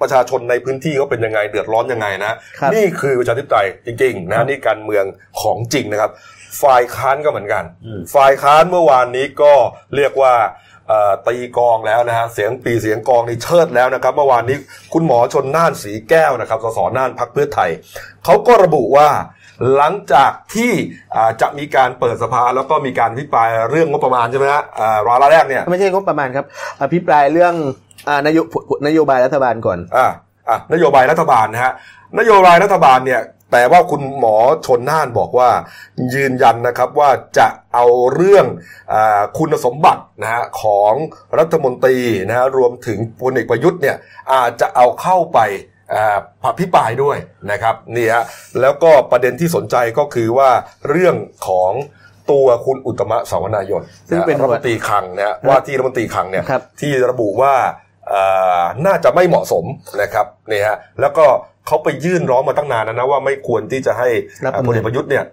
[0.03, 5.05] ประชาชนในพื้นที่เขาเป็นยังไงเดือดร้อนยังไงนะครับนี่คือประชาธิปไตยจริงๆนะนี่การเมือง
[5.41, 6.11] ของจริงนะครับ
[6.63, 9.53] ฝ่ายค้านก็เหมือนกันอืมฝ่ายค้านเมื่อวานนี้ก็
[9.97, 10.35] เรียกว่า
[10.89, 14.57] เอ่อตีกลองแล้วนะฮะเสียงปีเสียงกลองนี่เชิดแล้วนะครับ เมื่อวานนี้
[14.93, 17.71] คุณหมอชนน่านสีแก้วนะครับสสน่านพักเพื่อไทย
[18.25, 19.09] เขาก็ระบุว่า
[19.77, 20.73] หลังจากที่
[21.15, 26.47] อ่าจะมีการเปิดสภาแล้วก็มีการพิปรายเรื่องงบประมาณใช่ไหมฮะอ่าวาระแรกเนี่ยไม่ใช่งบประมาณครับ
[26.83, 27.55] อภิปรายเรื่อง
[28.09, 28.39] อ่านโย
[28.87, 30.09] นโยบายรัฐบาลก่อนอ่า
[30.49, 31.73] อะนโยบายรัฐบาลนะฮะ
[32.19, 35.51] นโยบายรัฐบาลเนี่ยแต่ว่าคุณหมอชนน่านบอกว่า
[36.15, 38.47] ยืนยันนะครับว่าจะเอาเรื่อง
[38.93, 40.95] อาคุณสมบัตินะฮะของ
[41.39, 43.97] รัฐมนตรีนะฮะรวมถึงพลเอกประยุทธ์เนี่ย
[44.33, 45.39] อาจจะเอาเข้าไป
[45.95, 46.19] อ่า
[46.59, 47.17] พิปรายด้วย
[47.51, 48.25] นะครับนี่ฮะ
[48.61, 50.51] แล้วก็ประเด็นที่สนใจก็คือว่า
[50.89, 51.17] เรื่อง
[51.49, 51.73] ของ
[52.31, 57.90] ตัวคุณอุตตมะสาวนายนซึ่งเป็นรัฐมนตรีคลังนะฮะว่าที่รัฐมนตรีคลังเนี่ยครับที่ระบุว่าเอ่อ
[58.87, 59.65] น่าจะไม่เหมาะสม
[60.03, 61.27] นะครับนี่ฮะแล้วก็
[61.67, 64.09] เขาไปยื่นร้องมาตั้งนานแล้วนะว่าไม่ควรที่จะให้
[64.45, 65.25] รับเอ่อตำแหน่งพลเอกประยุทธ์เนี่ย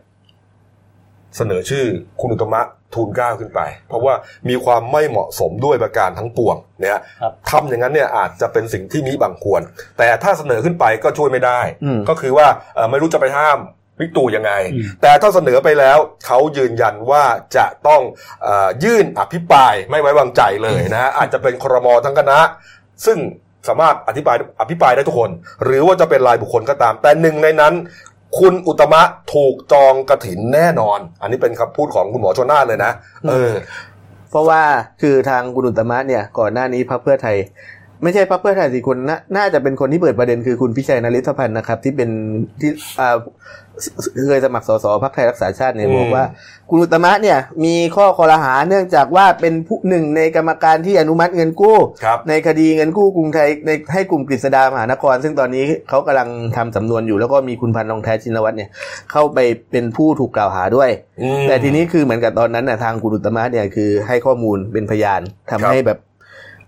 [1.38, 1.86] เสนอชื่อ
[2.22, 2.62] คุณอุตมะ
[2.94, 4.14] ทูลเกล้าขึ้นไป เพราะว่า
[4.50, 9.62] มีความไม่เหมาะสมด้วยประการทั้งปวงเนี่ยครับทำอย่างนั้นเนี่ยอาจจะเป็นสิ่งที่มิบังควร
[9.98, 13.60] แต่ถ้าเสนอขึ้นไปก็ช่วยไม่ได้อืมก็คือว่าเอ่อไม่รู้จะไปห้าม
[14.00, 17.24] วิกตู่ยังไงอืมแต่ถ้าเสนอไปแล้วเขายืนยันว่า
[17.58, 18.02] จะต้อง
[18.44, 22.40] เออยื่นอภิปรายไม่ไว้วางใจเลยนะฮะอาจจะเป็นครมทั้งคณะ
[23.06, 23.18] ซึ่ง
[23.68, 25.30] สามารถอธิบายอภิปรายได้ทุกคน
[25.64, 27.74] หรือว่าจะเป็นรายบุคคลก็ตาม แต่หนึ่งในนั้น
[28.40, 29.02] คุณอุตมะ
[29.34, 32.92] ถูกจองกระถินแน่นอน อันนี้เป็นคำพูดของคุณหมอชนน่านเลยนะ
[33.30, 33.54] เออ
[34.32, 34.62] เพราะว่า
[35.02, 37.38] คือทางคุณอุตตมะเนี่ยก่อนหน้านี้พรรคเพื่อไทย
[38.04, 42.10] ไม่ใช่พรรคเพื่อไทยสิคนน่าน่าจะเป็นคนที่เปิดประเด็นคือคุณพิชัยนริธพันธ์นะครับ ที่เป็น
[42.62, 43.16] ที่อ่า
[44.28, 46.26] เคยสมัครสสพรรคไทยรักษาชาติเนี่ยอืมบอกว่า
[46.70, 58.70] คุณอุตตมะเนี่ยมีข้อคอรหาเนื่องจากว่าเป็นผู้หนึ่งในกรรมการที่อนุมัติเงินกู้ครับในคดีเงินกู้กรุงไทยในให้กลุ่มกฤษดามหานคร ซึ่งตอนนี้เขากำลังทำสำนวนอยู่แล้วก็มีคุณพันธ์รองแท้ชินวัตรเนี่ย
[59.12, 59.40] เข้าไป
[59.72, 60.90] เป็นผู้ถูกกล่าวหาด้วย
[61.22, 65.98] อืมแต่ทีนี้คือเหมือนกับตอนนั้นนะทางคุณอุตตมะเนี่ยคือให้ข้อมูลเป็นพยานทำครับให้แบบ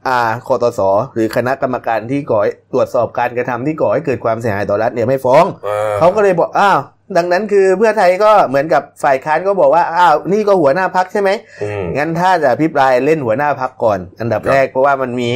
[0.10, 0.82] อ่าคอตส
[1.14, 6.80] หรือคณะกรรมการที่ก่อให้ตรวจสอบการกระทำที่ก่อให้เกิดความเสียหายต่อรัฐเนี่ยไม่ฟ้องออเขาก็เลยบอกอ้าว
[7.18, 11.30] ดังนั้นคือเพื่อไทยก็เหมือนกับฝ่ายค้านก็บอกว่าอ้าวนี่ก็หัวหน้าพักใช่ไหม
[11.64, 15.30] อืมงั้นถ้าจะพิปรายเล่นหัวหน้าพักก่อน อันดับครับแรกเพราะว่ามันมี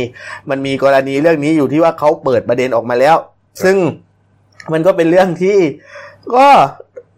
[0.50, 3.16] มันมีกรณีเรื่องนี้อยู่ที่ว่าเขาเปิดประเด็นออกมาแล้ว
[3.64, 3.78] ซึ่ง
[4.74, 5.58] มันก็เป็นเรื่องที่
[6.36, 6.48] ก็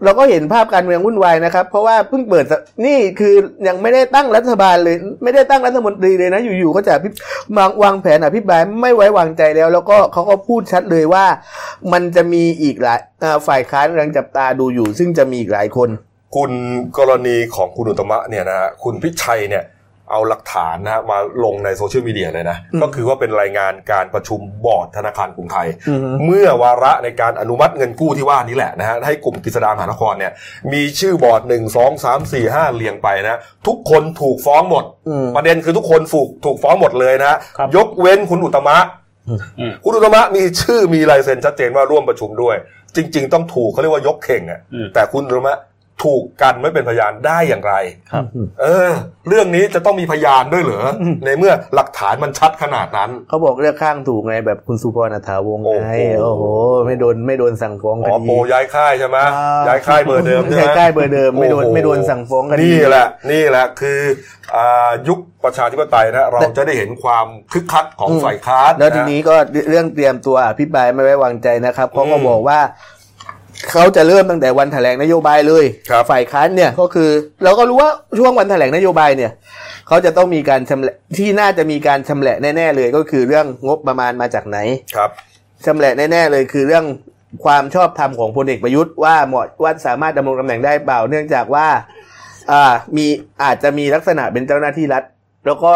[0.05, 2.45] เราก็เห็นภาพการเมืองวุ่นวายนะครับ เพราะว่าเพิ่งเปิด
[2.85, 3.33] นี่คือ
[3.67, 7.09] ยังไม่ได้ตั้งรัฐบาลเลย ไม่ได้ตั้งรัฐมนตรีเลยนะ อยู่ๆก็จะอภิ
[7.57, 11.25] วางวางแผนอภิปรายไม่ไว้วางใจแล้ว แล้วก็เขาก็พูดชัดเลยว่า
[11.93, 12.99] มันจะมีอีกหลาย
[13.47, 15.89] ฝ่ายค้านกำลังจับตาดูอยู่ ซึ่งจะมีอีกหลายคน
[16.35, 16.51] คุณ
[16.97, 19.63] กรณีของคุณอุตมะเนี่ยนะฮะคุณพิชัยเนี่ย
[20.15, 30.31] เอาหลักฐานนะฮะมาลงในโซเชียลมีเดียเลยนะอืมก็คือว่าเป็นรายงานการประชุมบอร์ดธนาคารกรุงไทยอือฮึเมื่อวาระในการอนุมัติเงินกู้ที่ว่านี้แหละนะฮะให้กลุ่มกฤษฎามหานครเนี่ย
[30.73, 38.77] มีชื่อบอร์ดหนึ่งสองสามสี่ห้าเรียงไปนะทุกคนถูกฟ้องหมดอืมประเด็นคือทุกคนถูกถูกฟ้องหมดเลยนะฮะครับยกเว้นคุณอุตมะ
[39.59, 42.55] อืมคุณอุตมะมีชื่อมีลายเซ็นชัดเจนว่าร่วมประชุมด้วย
[42.95, 45.55] จริง ๆ ต้องถูกเขาเรียกว่ายกเข่งอะอืมแต่คุณอุตมะ
[46.03, 47.73] ถูกกันไม่เป็นพยานได้อย่างไร
[48.11, 48.23] ครับ
[48.61, 48.91] เออ
[49.27, 55.89] เรื่องนี้จะต้องมีพยานด้วยเหรออในเมื่อหลักฐานมันชัดขนาดนั้น เขาบอกเลือกข้างถูกไงแบบคุณสุพรอัฐาวงศ์ไง
[56.21, 56.43] โอ้โอ้โหโห
[56.85, 63.99] ไม่โดนไม่โดนสั่งฟ้องคอ๋อดีโปรย้ายค่ายใช่ไหมอ่ย้ายค่ายเบอร์เดิมใช่ไหมย้ายค่ายเบอร์เดิมไม่โดนอ้หไม่โดนสั่งฟ้องคดีนี่แหละ นี่แหละคือ
[64.55, 69.35] อ่ายุคประชาธิปไตยนะเราจะได้เห็นความคึกคักของอืมฝ่ายค้านแล้วทีนี้ก็
[69.69, 72.59] เรื่องเตรียมตัวอภิปรายไม่ไว้วางใจนะครับเขาก็อืมบอกว่า
[73.75, 77.09] เขาจะเริ่มตั้งแต่วันแถลงนโยบายเลยครับฝ่ายค้านเนี่ยก็คือ
[77.43, 79.31] เราก็รู้ว่าช่วงวันแถลงนโยบายเนี่ย
[79.87, 84.57] เขาจะต้องมีการชำแหละที่น่าจะมีการชำแหละแน่ ๆ เลยก็คือเรื่องงบประมาณมาจากไหน
[84.95, 85.09] ครับ
[85.65, 86.85] ชำแหละแน่ ๆ เลยคือเรื่อง
[87.45, 91.67] ความชอบธรรมของพลเอกประยุทธ์ว่าเหมาะว่าสามารถดำรงตำแหน่งได้เปล่า เนื่องจากว่า
[92.51, 93.05] อ่ามี
[93.43, 95.03] อาจจะมีลักษณะเป็นเจ้าหน้าที่รัฐ
[95.45, 95.73] แล้วก็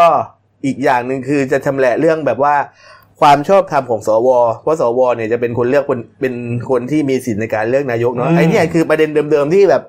[0.64, 2.54] อีกอย่างหนึ่งคือจะชำแหละเรื่องแบบว่า
[3.20, 4.28] ความชอบธรรมของสว
[4.62, 6.34] เพราะสวเนี่ยจะเป็นคนเลือกคนเป็น
[6.70, 9.82] คนที่มีสิทธิ์ในการเลือกนายกเนาะอืมไอ้เนี่ยคือประเด็นเดิมๆที่แบบ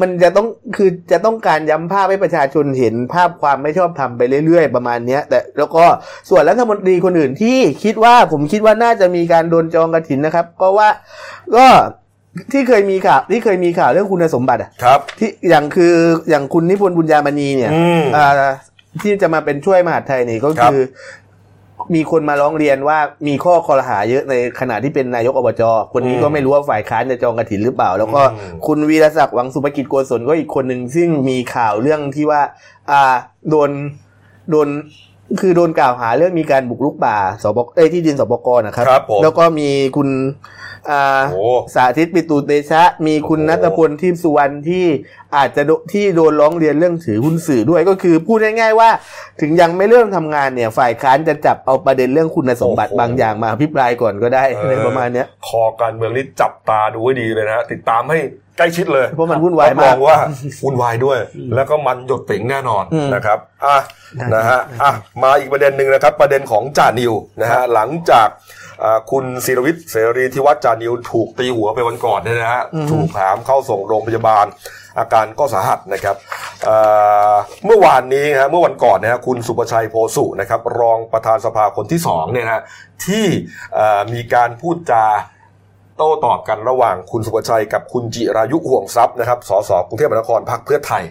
[0.00, 5.84] มันจะต้องคือจะต้องการย้ำภาพให้ประชาชนเห็นภาพความไม่ชอบธรรมไปเรื่อยๆประมาณเนี้ย แต่แล้วก็
[6.30, 10.88] ส่วนรัฐมนตรีคนอื่นที่คิดว่าผมคิดว่าน่าจะมีการโดนจองกระถินนะครับ ก็ว่า
[11.56, 11.66] ก็
[12.52, 15.92] ที่เคยมีข่าวที่เคยมีข่าวเรื่องคุณสมบัติอะครับ ที่อย่างคือ
[16.30, 18.30] อย่างคุณนิพนธ์บุญญามณีเนี่ยอืมอ่า
[19.02, 20.82] ที่จะมาเป็นช่วยมหาดไทยนี่ก็ครับคือ
[21.94, 32.42] มีคนมาร้องเรียนว่ามีข้อคอรหาเยอะในขณะที่เป็นนายกอบจคนนี้ก็ไม่รู้ว่าฝ่ายค้านจะจองกระถินหรือเปล่า แล้วก็อืมคุณวีรศักดิ์หวังสุภกิจโกศลก็อีกคนหนึ่งซึ่งมีข่าวเรื่องที่ว่า
[32.90, 33.14] อ่า
[33.50, 33.70] โดน
[34.50, 34.68] โดน
[35.40, 40.08] คือโดนกล่าวหาเรื่องมีการบุกรุกป่าสปเอ้ยที่ดินสปกนะครับครับผมแล้วก็มีคุณ
[40.90, 44.86] อ่าโอ้สาธิตปิตุเตชะ มีคุณโอ้นัทพลทิพย์สุวรรณที่
[45.36, 48.90] อาจจะโดที่โดนร้องเรียนเรื่องถือหุ้นสื่อด้วยก็คือพูดง่ายๆว่า
[49.40, 58.18] ถึงยังไม่เริ่มทำงานเนี่ย ฝ่ายค้านจะจับเอาประเด็นเรื่องคุณสมบัติบางอย่างมาพิปรายก่อนก็ได้ในประมาณเนี้ยคอการเมืองนี่จับตาดูให้ดีเลยนะฮะติดตามให้
[58.56, 60.18] ใกล้ชิดเลยเพราะมันวุ่นวายรับมารกองว่า
[60.64, 61.18] วุ่นวายด้วย
[61.54, 63.78] แล้วก็มันหยดติ๋งแน่นอนอืมนะครับอะ
[64.16, 68.28] ได้นะฮะอะมาอีกประเด็นหนึ่งนะครับ ประเด็นของจ่านิวนะฮะหลังจาก
[68.82, 74.46] อ่าคุณศิรวิทย์เสรีที่วัดจ่านิวถูกตีหัวไปวันก่อนเนี่ยนะฮะถูกหามเข้าส่งโรงพยาบาล
[74.98, 76.16] อาการก็สาหัสนะครับ
[76.68, 77.34] อ่า
[77.66, 82.62] เมื่อวานนี้นะฮะเมื่อวันก่อนนะฮะคุณสุประชัยโพสุนะครับ รองประธานสภาคนที่สองเนี่ยนะฮะ
[83.06, 83.26] ที่
[83.78, 85.04] อ่ามีการพูดจา
[85.96, 91.04] โต้ตอบกันระหว่างคุณสุภชัยกับคุณจิรายุห่วงทรัพย์นะครับ สสกรุงเทพมหานครพรรคเพื่อไทย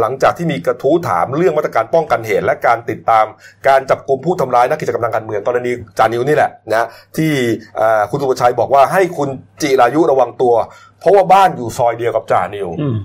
[0.00, 3.26] หลังจากที่มีกระทู้ถามเรื่องมาตรการป้องกันเหตุ และการติดตาม
[3.68, 7.32] การจับกลุ่มผู้ทำร้ายนักกิจกรรมทางการเมืองกรณีจานิวนี่แหละนะที่
[7.80, 9.28] อ่าคุณสุภชัยบอกว่าให้คุณ
[9.62, 10.54] จิรายุระวังตัว
[11.00, 12.96] เพราะว่าบ้านอยู่ซอยเดียวกับจานิวอืม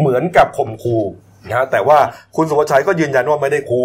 [0.00, 1.04] เหมือนกับข่มขู่
[1.50, 1.98] นะแต่ว่า
[2.36, 3.84] คุณสุภชัยก็ยืนยันว่าไม่ได้คู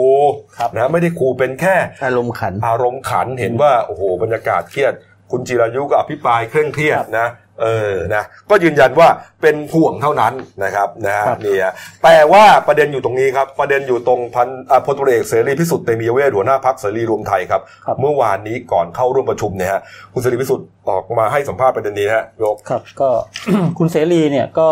[0.57, 1.75] ครับนะไม่ได้คูเป็นแค่
[2.05, 4.93] อารมณ์ขัน อารมณ์ขันเห็นว่าโอ้โหบรรยากาศเครียด
[5.31, 7.27] คุณจิรายุก็อภิปรายเคร่งเครียดนะ
[7.61, 9.07] เออนะก็ยืนยันว่า
[9.41, 19.81] เป็นห่วงเท่านั้นนะครับนะฮะครับนี่ฮะแต่ว่าประเด็นอยู่ตรงนี้ครับ ประเด็นอยู่ตรงพันอ่าพลตุเอกเสรีพิสุทธิ์เตมียเวทหัวหน้าพักเสรีรวมไทยครับครับ เมื่อวานนี้ก่อนเข้าร่วมประชุมเนี่ยฮะ
[20.13, 23.09] คุณเสรีพิสุทธิ์ออกมาให้สัมภาษณ์ประเด็นนี้ฮะยกครับก็
[23.77, 24.69] คุณเสรีเนี่ยก็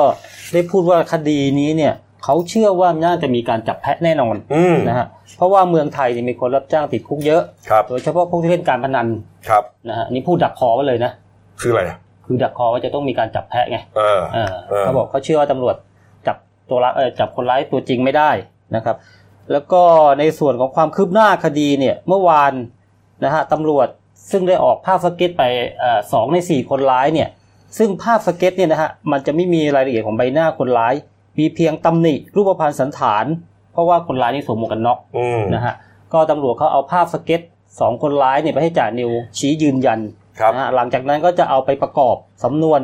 [0.54, 9.08] ได้พูดว่าคดีนี้เนี่ย เขาเชื่อว่าน่าจะมีการจับแพะแน่นอนอืมนะฮะเพราะว่าเมืองไทยเนี่ยมีคนรับจ้างติดคุกเยอะครับโดยเฉพาะพวกที่เล่นการพนัน
[9.50, 11.12] ครับนะฮะอันนี่พูดดักคอไว้เลยนะ
[11.62, 15.76] คืออะไรอะคือดักคอว่าจะต้องมีการจับแพะไงเออเออเออเขาบอกเขาเชื่อว่าตำรวจ
[16.28, 16.38] จับ
[16.70, 18.32] ตัวร้ายเออจับคนร้ายตัวจริงไม่ได้
[18.76, 18.96] นะครับ
[19.52, 19.82] แล้วก็
[20.20, 22.54] ในส่วนของความคืบหน้าคดีเนี่ยเมื่อวาน
[23.26, 23.88] นะฮะตำรวจ
[24.32, 25.44] ซึ่งได้ออกภาพสเก็ตช์ไป
[25.80, 27.30] เอ่อสองในสี่คนร้ายเนี่ย
[27.78, 30.96] ซึ่งภาพสเก็ตช์เนี่ยนะฮะมันจะไม่มีรายละเอียดของใบหน้าคนร้าย
[31.40, 33.26] มีเพียงตำหนิรูปพรรณสัณฐาน
[33.72, 35.74] เพราะว่าคนร้ายนี่สวมหมวกกันน็อกอืมนะฮะ
[36.14, 37.42] ก็ตำรวจเขาเอาภาพสเก็ตช์
[37.80, 40.00] สองคนร้ายเนี่ยไปให้จ่านิวชี้ยืนยัน
[40.40, 42.80] ครับนะฮะหลังจากนั้นก็จะเอาไปประกอบสำนวน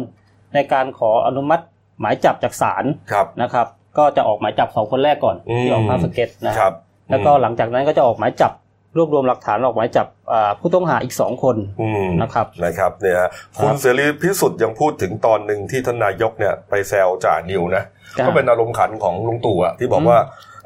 [0.54, 1.64] ในการขออนุมัติ
[2.00, 6.74] หมายจับจากศาลครับนะครับ ก็จะออกหมายจับสองคนแรกก่อนอืมที่ออกภาพสเก็ตนะฮะครับ
[7.10, 8.52] แล้วก็หลังจากนั้นก็จะออกหมายจับ
[8.98, 13.30] รวบรวมหลักฐานออกหมายจับอ่าผู้ต้องหาอีกสองคนอืมนะครับนะครับเนี่ยฮะ
[13.62, 17.84] คุณเสรีพิสุทธิ์ยังพูดถึงตอนหนึ่งที่ท่านนายกเนี่ยไปแซวจ่านิวนะ
[18.18, 20.20] จ้ะก็เป็นอารมณ์ขันของลุงตู่อะที่บอกอืมว่า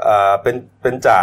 [0.08, 1.22] อ่าเป็นเป็นจ่า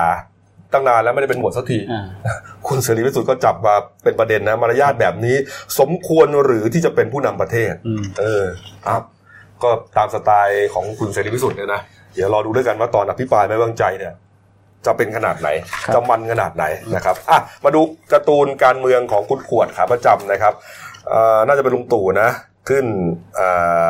[0.72, 2.36] ตั้งนานแล้วไม่ได้เป็นหมวดสักทีอ่า
[2.68, 5.36] คุณเสรีพิสุทธิ์ก็จับมาเป็นประเด็นนะมารยาทแบบนี้
[5.78, 8.44] สมควรหรือที่จะเป็นผู้นำประเทศอืมเออ
[8.86, 9.02] ครับ
[9.62, 11.80] ก็ตามสไตล์ของคุณเสรีพิสุทธิ์เนี่ยนะ
[12.14, 14.12] เดี๋ยวรอดูด้วยกันว่าตอนอภิปรายไม่ไว้วางใจเนี่ย
[14.86, 15.48] จะเป็นขนาดไหน
[15.84, 17.80] ครับจะมันขนาดไหนนะครับอะมาดู
[18.12, 20.54] การ์ตูนการเมืองของคุณขวดขาประจำนะครับ
[21.08, 22.30] เอ่อน่าจะเป็นลุงตู่นะ
[22.68, 22.84] ขึ้น
[23.36, 23.48] เอ่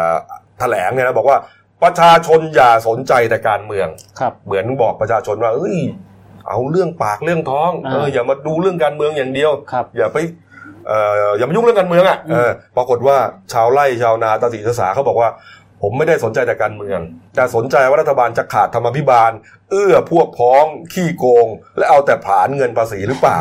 [0.08, 0.12] อ
[0.58, 1.38] แถลงเนี่ยนะบอกว่า
[1.82, 3.88] ประชาชนอย่าสนใจแต่การเมือง
[4.20, 5.76] ครับเหมือนบอกประชาชนว่าเอ้ย
[6.48, 10.18] เอาเรื่องปากเรื่องท้องอ่าเอออย่ามาดูเรื่องการเมืองอย่างเดียวครับอย่าไป
[10.88, 13.16] เอ่ออย่ามายุ่งเรื่องการเมืองอะอืมเออปรากฏว่า
[13.52, 15.28] ชาวไร่ชาวนาตาสีตาสาเขาบอกว่า
[15.82, 17.00] ผมไม่ได้สนใจแต่การเมือง
[17.34, 19.30] แต่สนใจว่ารัฐบาลจะขาดธรรมาภิบาล
[19.70, 21.46] เอื้อพวกพ้องขี้โกง
[21.78, 23.38] และเอาแต่ผลานเงินภาษีหรือเปล่า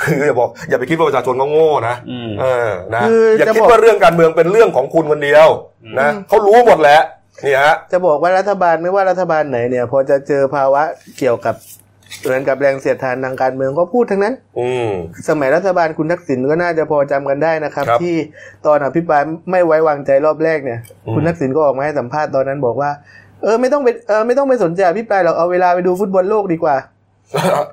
[0.00, 5.48] คืออย่าบอกอย่าไปคิดว่าประชาชนก็โง่นะอืมเออนะคืออย่าจะคิดบอกว่าเรื่องการเมืองเป็นเรื่องของคุณคนเดียว
[6.00, 7.00] นะอืมเขารู้หมดแหละ
[7.46, 10.82] นี่ฮะจะบอกว่ารัฐบาลไม่ว่ารัฐบาลไหนเนี่ย พอจะเจอภาวะ
[11.18, 11.54] เกี่ยวกับ
[12.22, 14.90] เหมือนกับแรงเสียดทานทางการเมืองก็พูดทั้งนั้น อืม
[15.28, 18.14] สมัยรัฐบาลคุณทักษิณก็น่าจะพอจำกันได้นะครับครับ ที่
[18.66, 22.90] ตอนอภิปรายไม่ไว้วางใจรอบแรกเนี่ยอืมคุณทักษิณก็ออกมาให้สัมภาษณ์ตอนนั้นบอกว่า
[23.42, 26.76] เออไม่ต้องไปเออไม่ต้องไปสนใจอภิปรายหรอกเอาเวลาไปดูฟุตบอลโลกดีกว่า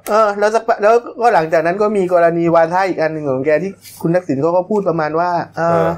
[0.09, 3.71] เออแล้วสักพักแล้วก็หลังจากนั้นก็มีกรณีวาทะอีกอันหนึ่งของแกที่
[4.01, 5.89] คุณทักษิณเขาก็พูดประมาณว่าเอเอออ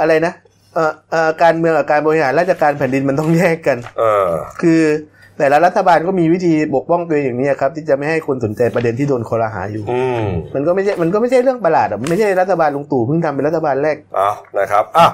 [0.00, 0.32] อะไรนะ
[0.74, 4.28] เออเออการเมืองกับการบริหารราชการแผ่นดินมันต้องแยกกัน เออ
[4.62, 4.82] คือ
[5.40, 10.24] แต่ละรัฐบาลก็มีวิธีปกป้องตัวเองอย่างนี้ครับที่จะไม่ให้คนสนใจประเด็นที่โดนคอรหาอยู่อืม
[10.54, 15.06] มันก็ไม่ใช่มันก็ไม่ใช่เรื่องประหลาดอะมันไม่ใช่รัฐบาลลุงตู่เพิ่งทำเป็นรัฐบาลแรกอะนะครับอะ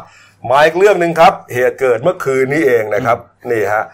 [0.51, 3.19] มาอีกเรื่องหนึ่งครับ เหตุเกิดเมื่อคืนนี้เองนะครับ
[3.51, 3.85] นี่ฮะอ่า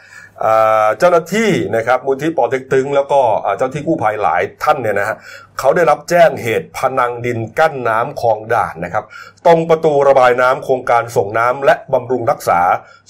[0.98, 5.16] เจ้าหน้าที่นะครับมูลที่ปอเต็กตึง แล้วก็อ่าเจ้าหน้าที่กู้ภัยหลายท่านเนี่ยนะฮะ
[5.58, 9.04] เขาได้รับแจ้งเหตุพนังดินกั้นน้ำคลองด่านนะครับ
[9.46, 12.60] ตรงประตูระบายน้ำโครงการส่งน้ำและบำรุงรักษา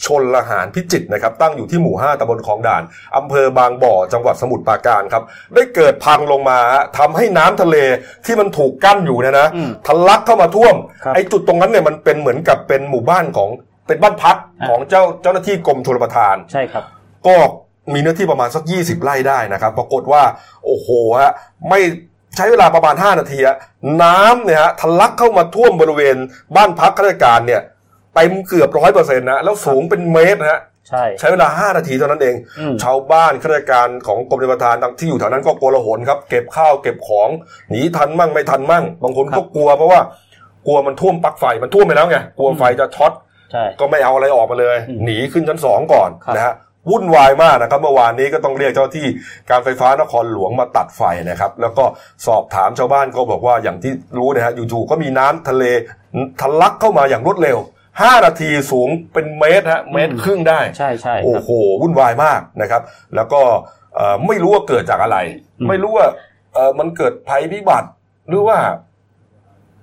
[0.04, 2.82] ชนละหารพิจิตรนะครับ ตั้งอยู่ที่หมู่ 5ตำบลคลองด่าน
[3.16, 5.22] อำเภอบางบ่อจังหวัดสมุทรปราการครับ
[5.54, 7.76] ได้เกิดพังลงมาฮะทำให้น้ำทะเล
[8.26, 13.50] ที่มันถูกกั้นอยู่เนยนะอืมทะลักเข้ามาท่วมครับไอ้จุดตรงนั้นเนี่ยมันเป็นเหมือนกับเป็นหมู่บ้านของ
[13.86, 16.84] เป็นบ้านพักอ่าของเจ้าเจ้าหน้าที่กรมชลประทานใช่ครับ
[17.26, 17.36] ก็
[17.94, 20.22] มีเนื้อที่ประมาณสัก 20 ไร่ได้นะครับ ปรากฏว่า
[20.64, 20.88] โอ้โห
[21.20, 21.32] ฮะ
[21.70, 21.80] ไม่
[22.36, 23.56] ใช้เวลาประมาณ 5 นาทีอะ
[24.02, 26.16] น้ำเนี่ยฮะทะลักเข้ามาท่วมบริเวณ
[26.56, 27.60] บ้านพักข้าราชการเนี่ย
[28.14, 37.28] เต็มเกือบร้อยเปอร์เซ็นต์นะแล้วสูงเป็นเมตรนะฮะใช่ใช้เวลา 5 นาทีเท่านั้นเองอืมชาวบ้านข้าราชการของกรมชลประทานที่อยู่แถวนั้นก็โกลาหลครับ เก็บข้าวเก็บของ
[37.70, 40.00] หนีทันมั่งไม่ทันมั่ง บางคนก็กลัวเพราะว่า
[40.66, 43.12] กลัวมันท่วมปลั๊กไฟมันท่วมไปแล้วไงกลัวไฟจะช็อต
[43.52, 46.54] ใช่ก็ไม่เอาอะไรออกมาเลยอืมหนีขึ้นชั้นสองก่อนครับนะฮะ
[46.90, 49.06] วุ่นวายมากนะครับ เมื่อวานนี้ก็ต้องเรียกเจ้าที่
[49.50, 51.84] การไฟฟ้านครหลวงมาตัดไฟนะครับ แล้วก็
[52.26, 55.64] สอบถามชาวบ้านก็บอกว่าอย่างที่รู้นะฮะอยู่ๆก็มีน้ำทะเล
[56.40, 57.58] ทะลักเข้ามาอย่างรวดเร็ว
[57.90, 61.50] 5นาทีสูงเป็นเมตรฮะเมตรครึ่งได้ใช่ใช่คโอ้รับโห
[61.82, 62.82] วุ่นวายมากนะครับ
[63.16, 63.40] แล้วก็
[63.94, 65.18] เอ่อไม่รู้ว่าเกิดจากอะไร
[65.60, 66.06] อืมไม่รู้ว่า
[66.54, 67.88] เอ่อมันเกิดภัยพิบัติ
[68.28, 68.58] หรือว่า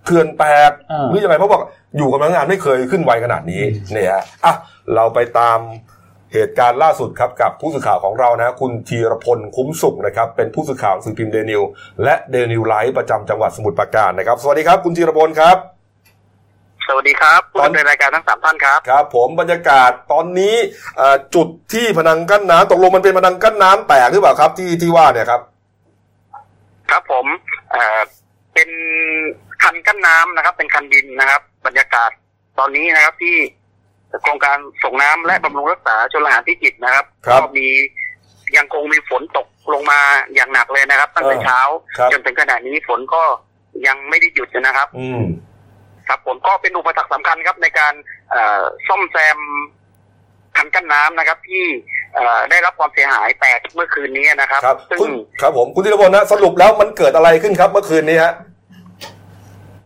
[0.06, 1.60] เขื่อนแตกอ่าหรือยังไงเพราะว่า
[1.98, 3.62] อยู่กับพนักงานไม่เคยขึ้นไวขนาดนี้
[3.94, 4.54] เนี่ยฮะอะ
[4.96, 5.60] เราไปตาม
[6.34, 11.62] เหตุการณ์ล่าสุดครับกับผู้สื่อข่าวของเรานะคุณธีรพลคุ้มสุขนะครับเป็นผู้สื่อข่าวสื่อพิมพ์เดนิว
[12.04, 15.58] และเดนิวไลฟ์ประจำจังหวัดสมุทรปราการนะครับ สวัสดีครับ คุณธีรพลครับ
[16.88, 20.56] สวัสดีครับคุตอนดำเนินรายการทั้งสามท่านครับครับ ผมบรรยากาศตอนนี้
[20.98, 25.42] เอ่อจุดที่พนังกั้นน้ำตกลงมันเป็นพนังกั้นน้ำแตกหรือเปล่าครับที่ที่ว่าเนี่ยครับ
[26.92, 27.26] ครับผม
[27.72, 28.00] เอ่อ
[28.54, 28.70] เป็น
[29.64, 32.10] คันกั้นน้ำนะครับ เป็นคันดินนะครับ บรรยากาศ
[32.60, 33.36] ตอนนี้นะครับที่
[34.22, 37.68] โครงการส่งน้ำและบำรุงรักษาชลประทานที่จิตนะครับครับก็มี
[38.58, 40.00] ยังคงมีฝนตกลงมา
[40.34, 41.60] อย่างหนักเลยนะครับ ตั้งแต่เออเช้า
[41.98, 43.24] ครับจนถึงขณะนี้ฝนก็
[43.88, 45.22] ยังไม่ได้หยุดนะครับ อืม
[46.08, 47.94] ครับผมก็เป็นอุปสรรคสำคัญครับในการ
[48.32, 49.40] เอ่อซ่อมแซม
[50.58, 51.66] คันกั้นน้ำนะครับ ที่
[52.16, 58.34] เอ่อได้รับความเสียหายแตกเมื่อคืนนี้นะครับครับซึ่งคุณครับผมคุณธีรพลนะสรุปแล้วมันเกิดอะไรขึ้นครับ เมื่อคืนนี้ฮะ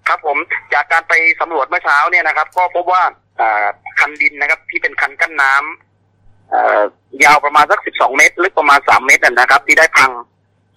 [0.07, 0.38] ครับผม
[0.73, 3.03] จากการไปสำรวจเมื่อเช้าเนี่ยนะครับ ก็พบว่า
[3.38, 3.65] เอ่อ
[3.99, 6.82] คันดินนะครับ ที่เป็นคันกั้นน้ำเอ่อ
[7.23, 10.12] ยาวประมาณสัก12เมตรลึกประมาณ3เมตรนะครับ ที่ได้พัง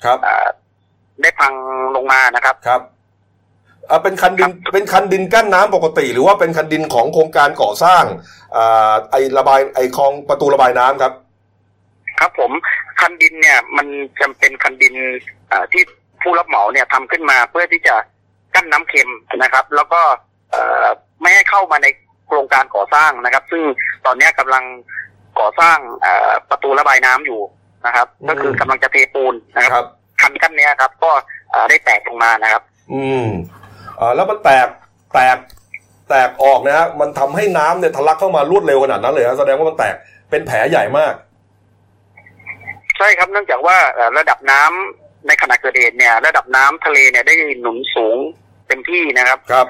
[0.04, 0.48] ครับเอ่อ
[1.22, 1.52] ได้พัง
[1.96, 2.82] ลงมานะครับ ครับ
[3.90, 8.04] อ่าเป็นคันดินเป็นคันดินกั้นน้ำปกติ หรือว่าเป็นคันดินของโครงการก่อสร้าง
[8.56, 11.12] อ่าไอระบายไอคลองประตูระบายน้ำครับ
[12.20, 12.52] ครับผม
[13.00, 13.86] คันดินเนี่ยมัน
[14.20, 14.94] จำเป็นคันดิน
[15.48, 15.82] เอ่อที่
[16.22, 17.94] ผู้รับเหมาเนี่ยทำขึ้นมาเพื่อที่จะ
[18.54, 20.00] กั้นน้ำเค็มนะครับ แล้วก็
[20.50, 20.86] เอ่อ
[21.20, 21.86] ไม่ให้เข้ามาใน
[22.26, 23.62] โครงการก่อสร้างนะครับ ซึ่ง
[24.06, 24.64] ตอนเนี้ยกำลัง
[25.40, 27.40] ก่อสร้างเอ่อประตูระบายน้ำอยู่
[27.86, 29.86] นะครับอืมก็คือกำลังจะเทปูนนะครับครับ
[30.20, 31.10] คันกั้นเนี้ยครับ ก็
[31.50, 32.62] เอ่อได้แตกลงมานะครับ
[32.92, 33.26] อืม
[34.00, 34.66] อ่าแล้วมันแตก
[35.14, 35.36] แตก
[36.08, 39.94] แตกออกนะฮะมันทำให้น้ำเนี่ยทะลักเข้ามารวดเร็วขนาดนั้นเลยฮะแสดงว่ามันแตก
[40.30, 41.14] เป็นแผลใหญ่มาก
[42.96, 48.16] ใช่ครับเนื่องจากว่าเอ่อระดับน้ำในขณะเกิดเหตุเนี่ย ระดับน้ำทะเลเนี่ยได้หนุนสูง
[48.68, 49.66] เต็มที่นะครับครับ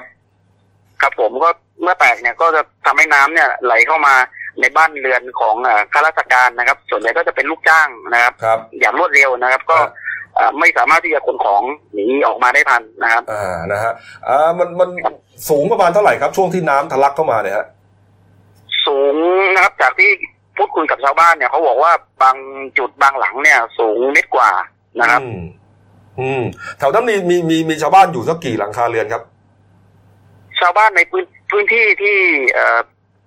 [1.01, 1.49] ครับผมก็
[1.81, 4.15] เมื่อแตกเนี่ยก็จะทำให้น้ำเนี่ยไหลเข้ามา
[4.61, 9.91] ในบ้านเรือนของเอ่อข้าราชการนะครับ ส่วนใหญ่ก็จะเป็นลูกจ้างนะครับครับอย่างรวดเร็วนะครับ ก็ครับ
[10.35, 11.63] เอ่อไม่สามารถที่จะขนของ
[11.93, 13.93] หนีออกมาได้ทันนะครับ อ่านะฮะ
[14.27, 14.89] อ่ามันมัน
[15.49, 17.65] สูงประมาณเท่าไหร่ครับ ช่วงที่น้ำทะลักเข้ามาเนี่ยฮะ
[18.87, 19.15] สูง
[19.53, 20.09] นะครับ จากที่
[20.57, 21.91] พูดคุยกับชาวบ้านเนี่ยเขาบอกว่า
[22.23, 22.37] บาง
[22.77, 24.51] จุดบางหลังเนี่ย สูงเมตรกว่า
[24.99, 25.41] นะครับ อืม
[26.19, 26.43] อืม
[26.77, 29.23] แถวนั้นมีมีมีมีชาวบ้านอยู่สักกี่หลังคาเรือนครับ
[30.59, 32.17] ชาวบ้านในพื้น พื้นที่ที่
[32.53, 32.79] เอ่อ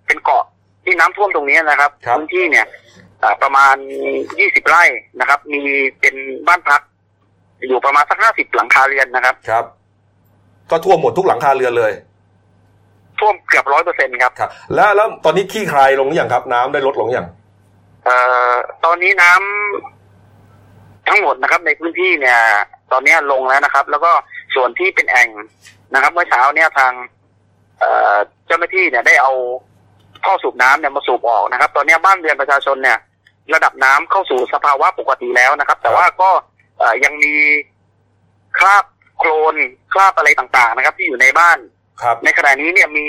[0.06, 0.44] เป็นเกาะ
[0.84, 2.66] ที่น้ำท่วมตรงนี้นะครับครับ พื้นที่เนี่ย
[3.20, 3.76] เอ่อประมาณ
[4.38, 4.84] ยี่สิบไร่
[5.20, 5.60] นะครับ มี
[6.00, 6.14] เป็น
[6.48, 6.80] บ้านพัก
[7.68, 9.64] อยู่ประมาณสักห้าสิบหลังคาเรือนนะครับ ครับ
[10.70, 11.92] ก็ท่วมหมดทุกหลังคาเรือนเลย
[13.20, 17.26] ท่วมเกือบร้อยเปอร์เซ็นครับครับ แล้วแล้วตอนนี้ขี้คลายลงหรือยังครับ น้ำได้ลดลงหรือยัง
[18.04, 18.16] เอ่
[18.50, 18.54] อ
[18.84, 22.38] ตอนนี้น้ำทั้งหมดนะครับ ในพื้นที่เนี่ย
[22.92, 24.12] ตอนนี้ลงแล้วนะครับ แล้วก็
[24.54, 25.28] ส่วนที่เป็นแอ่ง
[25.94, 26.92] นะครับ เมื่อเช้าเนี่ยทาง
[27.80, 28.16] เอ่อ
[28.46, 29.32] เจ้าหน้าที่เนี่ยได้เอา
[30.24, 32.98] ท่อสูบน้ำเนี่ยมาสูบออกนะครับ ตอนนี้บ้านเรือนประชาชนเนี่ย
[33.54, 36.30] ระดับน้ำเข้าสู่สภาวะปกติแล้วนะครับ แต่ว่าก็
[36.78, 37.34] เอ่อยังมี
[38.58, 38.84] คราบ
[39.18, 39.54] โคลน
[39.92, 41.58] คราบอะไรต่างๆ นะครับ ที่อยู่ในบ้าน
[42.02, 43.06] ครับ ในขณะนี้เนี่ยมี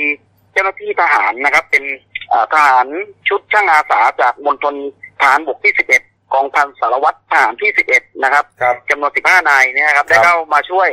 [0.51, 1.83] เจ้าหน้าที่ทหารนะครับ เป็น
[2.29, 2.85] เอ่อทหาร
[3.29, 4.75] ชุดช่างอาสาจากมณฑล
[5.19, 10.89] ทหารบกที่ 11กองพันสารวัตรทหารที่ 11 นะครับครับ จำนวน 15 นายเนี่ยนะครับ ได้ครับ เข้ามาช่วย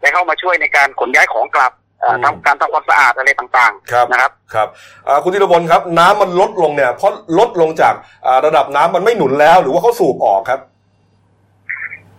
[0.00, 1.81] ได้เข้ามาช่วยในการขนย้ายของกลับเอ่ออืม
[2.24, 4.68] ทำการทำความสะอาดอะไรต่างครับๆนะครับครับ
[5.08, 7.94] อ่าคุณธีรพลครับ น้ำมันลดลงเนี่ยเพราะลดลงจาก
[8.26, 10.60] อ่าระดับน้ำมันไม่หนุนแล้ว หรือว่าเขาสูบออกครับ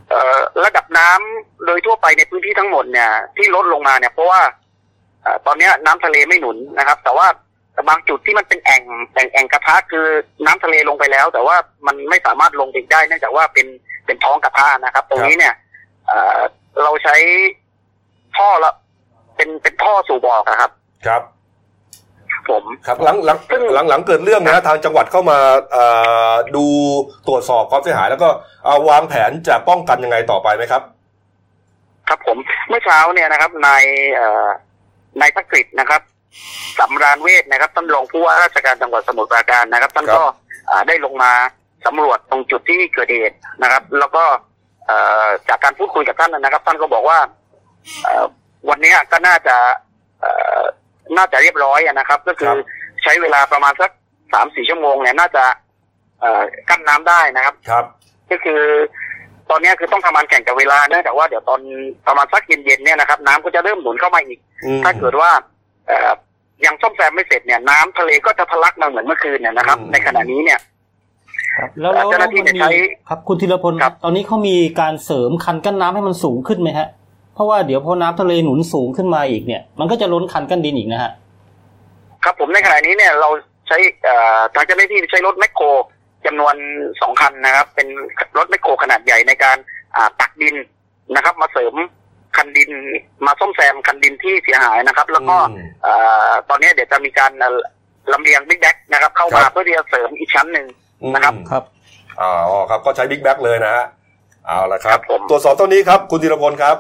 [0.10, 4.42] เอ่อระดับน้ำโดยทั่วไปในพื้นที่ทั้งหมดเนี่ย ที่ลดลงมาเนี่ย เพราะว่า
[5.22, 7.28] เอ่อตอนเนี้ยน้ำทะเลไม่หนุนนะครับ แต่ว่า
[7.90, 10.06] บางจุดที่มันเป็นแอ่งแอ่งแอ่งกระทะคือ
[10.46, 11.56] น้ำทะเลลงไปแล้ว แต่ว่า
[11.88, 13.68] มันไม่สามารถลงไปได้เนื่องจากว่าเป็น
[14.06, 15.54] เป็นท้องกระทะนะครับ ตรงนี้เนี่ย
[16.08, 16.40] เอ่อ
[16.84, 17.16] เราใช้
[18.38, 18.72] ท่อละ
[19.44, 20.72] เป็นเป็นท่อสูบออกอะครับ
[21.08, 21.22] ครับ
[22.50, 25.38] ผมครับหลังหลังซึ่งหลังหลังเกิดเรื่องนะฮะทางจังหวัดเข้ามา
[25.72, 25.86] เอ่
[26.32, 26.66] อดู
[27.28, 28.30] ตรวจสอบความเสียหาย แล้วก็
[28.66, 30.84] เอาวางแผนจะป้องกันยังไงต่อไปไหมครับ
[32.08, 32.38] ครับผม
[32.70, 33.84] เมื่อเช้าเนี่ยนะครับนาย
[34.16, 34.48] เอ่อ
[35.22, 36.02] นายธกฤษนะครับ
[36.80, 40.24] สำราญเวทนะครับท่านรองผู้ว่าราชการจังหวัดสมุทรปราการนะครับท่านครับก็
[40.70, 41.32] อ่าได้ลงมา
[41.86, 44.24] สำรวจตรงจุดที่เกิดเหตุนะครับ แล้วก็
[44.88, 47.20] เอ่อจากการพูดคุยกับท่านนะครับ ท่านก็บอกว่า
[48.04, 48.26] เอ่อ
[48.70, 49.56] วันเนี้ยก็น่าจะ
[50.20, 50.62] เอ่อ
[51.18, 52.54] น่าจะเรียบร้อยอะนะครับ ก็คือ
[53.04, 53.92] ใช้เวลาประมาณสัก
[54.34, 55.44] สามสี่ชั่วโมงเนี่ยน่าจะ
[56.22, 57.86] เอ่อกั้นน้ำได้นะครับครับ
[58.32, 58.62] ก็คือ
[59.50, 61.60] ตอนเนี้ยคือต้องทำงานแข่งกับเวลาเนื่องจากว่าเดี๋ยวตอน
[62.08, 65.32] ประมาณสักเย็นๆเนี่ยนะครับ น้ำก็จะเริ่มหนุนเข้ามาอีกอืมถ้าเกิดว่า
[65.88, 66.12] เอ่อ
[66.66, 70.60] ยังซ่อมแซมไม่เสร็จเนี่ยน้ำทะเลก็จะทะลักมาเหมือนเมื่อคืนเนี่ยนะครับอืมในขณะนี้เนี่ย
[71.58, 72.72] ครับแล้วแล้วเจ้าหน้าที่มัเนี่ยใช้
[73.10, 76.88] ครับคุณธีรพลครับ ตอนนี้เขามีการเสริมคันกั้นน้ำให้มันสูงขึ้นไหมฮะ
[77.34, 81.12] เพราะว่าเดี๋ยวพอน้ำทะเลหนุนสูงขึ้นมาอีกเนี่ย มันก็จะล้นคันกั้นดินอีกนะฮะ
[82.24, 83.30] ครับผมในขณะนี้เนี่ยเรา
[83.68, 85.66] ใช้เอ่อทางเจ้าหน้าที่ใช้รถแมคโคร
[86.26, 86.56] จำนวน
[87.02, 87.88] สองคันนะครับ เป็น
[88.38, 89.58] รถแมคโครขนาดใหญ่ในการ
[89.96, 90.56] อ่าตักดิน
[91.16, 91.74] นะครับ มาเสริม
[92.38, 92.72] คันดิน
[93.26, 95.94] มาซ่อมแซมคันดินที่เสียหายนะครับ แล้วก็อืมเอ่
[96.30, 97.60] อตอนนี้เดี๋ยวจะมีการเอ่อ
[98.12, 100.66] ลำเลียง big bag นะครับ เข้ามาครับเพื่อที่จะเสริมอีกชั้นหนึ่ง
[101.14, 101.64] นะครับครับ
[102.22, 102.32] อ๋อ
[102.70, 103.86] ครับก็ใช้ big bag เลยนะฮะ
[104.46, 106.78] เอาละครับครับผมตรวจสอบเท่านี้ครับ คุณธีรพลครับ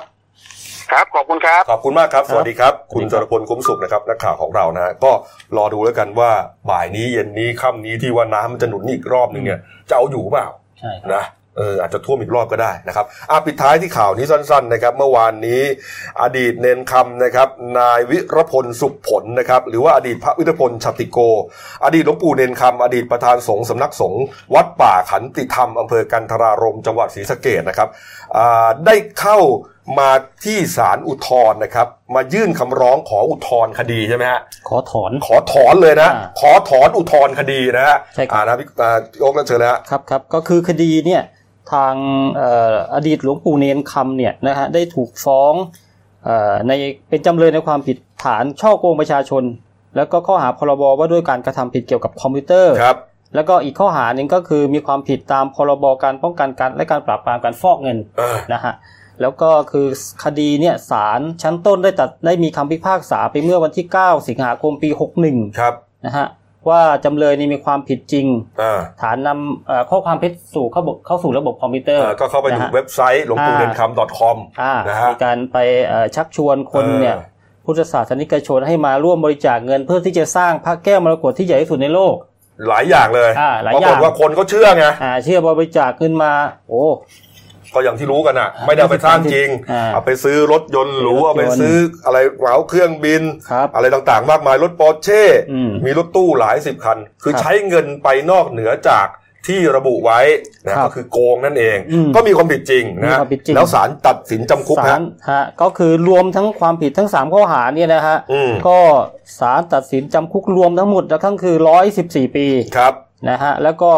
[0.92, 5.12] ครับขอบคุณครับ ขอบคุณมากครับ สวัสดีครับ คุณสวัสดีครับจรพลคุ้มสุขนะครับนักข่าวของเรานะฮะก็
[5.58, 6.32] รอดูแล้วกันว่า
[6.70, 10.48] บ่ายนี้เย็นนี้ค่ำนี้ที่ว่าน้ำมันจะหนุนอีกรอบหนึ่งเนี่ยจะเอาอยู่เปล่า
[10.80, 11.26] ใช่ครับนะ
[11.58, 15.62] เอออาจจะท่วมอีกรอบก็ได้นะครับอะปิดท้ายที่ข่าวนี้สั้นๆนะครับ เมื่อวานนี้
[16.22, 21.18] อดีตเนนคำนะครับ นายวิรพลสุขผลนะครับ หรือว่าอดีตพระวิรพลชติโก
[21.86, 24.24] อดีตหลวงปู่เนนคำอดีตประธานสงฆ์สำนักสงฆ์
[24.56, 27.90] วัดป่าขันติธรรมอำเภอกันทรารมจังหวัดศรีสะเกดนะครับ
[28.38, 29.38] อ่าได้เข้า
[30.00, 30.10] มา
[30.46, 41.22] ที่ศาลอุทธรณ์นะครับ มายื่นคำร้องขออุทธรณ์คดีใช่ไหมฮะขอถอนขอถอนเลยนะ อ่าขอถอนอุทธรณ์คดีนะฮะใช่ครับ อ่านะพี่อ่าโอ๊กแล้วเชิญเลยฮะครับครับก็คือคดีเนี่ย
[41.74, 41.94] ทาง
[42.36, 45.54] เอ่ออดีตหลวงปู่เนนคำเนี่ยนะฮะได้ถูกฟ้อง
[46.26, 46.72] เอ่อใน
[47.10, 49.44] เป็นจำเลยในความผิดฐานช่อโกงประชาชน
[49.96, 52.98] แล้วก็ข้อหาพรบว่าด้วยการกระทำผิดเกี่ยวกับคอมพิวเตอร์ ครับ
[53.36, 58.74] แล้วก็อีกข้อหาหนึ่งก็คือมีความผิดตามพรบการป้องกันการและการปราบปรามการฟอกเงินเออนะฮะ
[59.22, 59.88] แล้วก็คือ
[60.24, 64.90] คดีเนี่ยศาลชั้นต้นได้ตัดได้มีคำพิพากษาไปเมื่อวันที่ 9 สิงหาคมปี
[65.26, 65.74] 61 ครับ
[66.06, 66.28] นะฮะ
[66.70, 68.28] ว่าจำเลยนี่มีความผิดจริง
[68.62, 77.16] อ่าฐานนำเอ่อข้อความเท็จสู่เข้าบบเข้าสู่ระบบคอมพิวเตอร์เอ่อก็เข้าไปดูนะฮะเว็บไซต์หลวงปู่เรียนคำ .com อ่านะฮะมีการไปเอ่อชักชวนคนเออเนี่ย
[77.66, 82.16] พุทธศาสนิกชนให้มาร่วมบริจาคเงินเพื่อที่จะสร้างพระแก้วมรกตที่ใหญ่ที่สุดในโลก
[82.68, 86.34] หลายอย่างเลยอ่าหลายอย่างปราอกฏว่าคนเขาเชื่อไงอ่าเชื่อบริจาคเงินมา
[86.68, 86.84] โอ้
[87.76, 99.08] ก็อย่างที่รู้กันอะ ไม่ได้เอาไปสร้างจริงอ่าเอาไปซื้อรถยนต์หรูซื้อรถยนต์เอาไปซื้ออะไรเหมาเครื่องบินครับอะไรต่างๆ มากมายรถปอร์เช่อืมมีรถตู้หลายสิบคัน คือครับใช้เงินไปนอกเหนือจาก
[99.50, 100.20] ที่ระบุไว้
[100.68, 108.80] นะครับก็คือโกงนั่นเองอืมก็มีความผิดจริงมีนะความผิดจริงแล้วศาลตัดสินจำคุกศาฮะลฮะก็คือรวมทั้งความผิดทั้ง 3 ข้อหาเนี่ยนะฮะอืมก็
[109.40, 111.56] ศาลตัดสินจำคุกรวมทั้งหมดแล้วทั้งคือ
[111.96, 112.94] 114 ปีครับ
[113.30, 113.92] นะฮะแล้วก็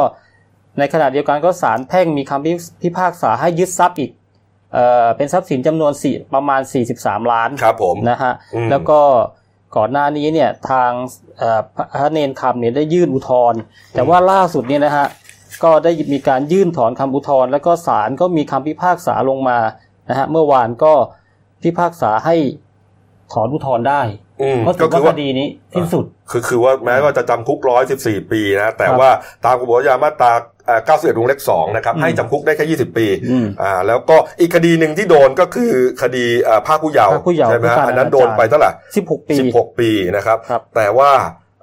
[0.77, 4.11] ในขณะเดียวกันก็ศาลแพ่งมีคำพิพิพากษาให้ยึดทรัพย์อีก
[4.73, 6.61] เอ่อเป็นทรัพย์สินจำนวนสี่ประมาณ
[6.95, 8.99] 43 ล้านครับผมนะฮะอืมแล้วก็
[9.75, 10.91] ก่อนหน้านี้เนี่ยทาง
[11.37, 13.59] เอ่อพระพระเนนคำเนี่ยได้ยื่นอุทธรณ์
[13.93, 15.07] แต่ว่าล่าสุดเนี่ยนะฮะ
[15.63, 19.57] ก็ได้มีการยื่นถอนคำอุทธรณ์แล้วก็ศาลก็มีคำพิพากษาลงมา
[20.09, 20.93] นะฮะเมื่อวานก็
[21.63, 22.35] พิพากษาให้
[23.33, 24.01] ถอนอุทธรณ์ได้
[24.41, 27.59] อืมเพราะถืก็อคือว่าว่าคดีนี้สิ้นสุด คือคือว่าแม้ว่าจะจำคุก
[27.95, 29.11] 114ปีนะแต่ครับว่า
[29.45, 30.31] ตามกฎหมายอาญามาตรา
[30.67, 41.11] เอ่อ91วงเล็บ2นะครับอืมให้จำคุกได้แค่ 20 ปีอืมอ่าแล้วก็อีกคดีหนึ่งที่โดนก็คือคดีเอ่อภาคผู้เยาว์ภาคผู้เยาว์ใช่ไหมฮะผู้การอันนั้นอนาจารโดนไปเท่าไหร่16 ปี 16 ปีนะครับครับแต่ว่า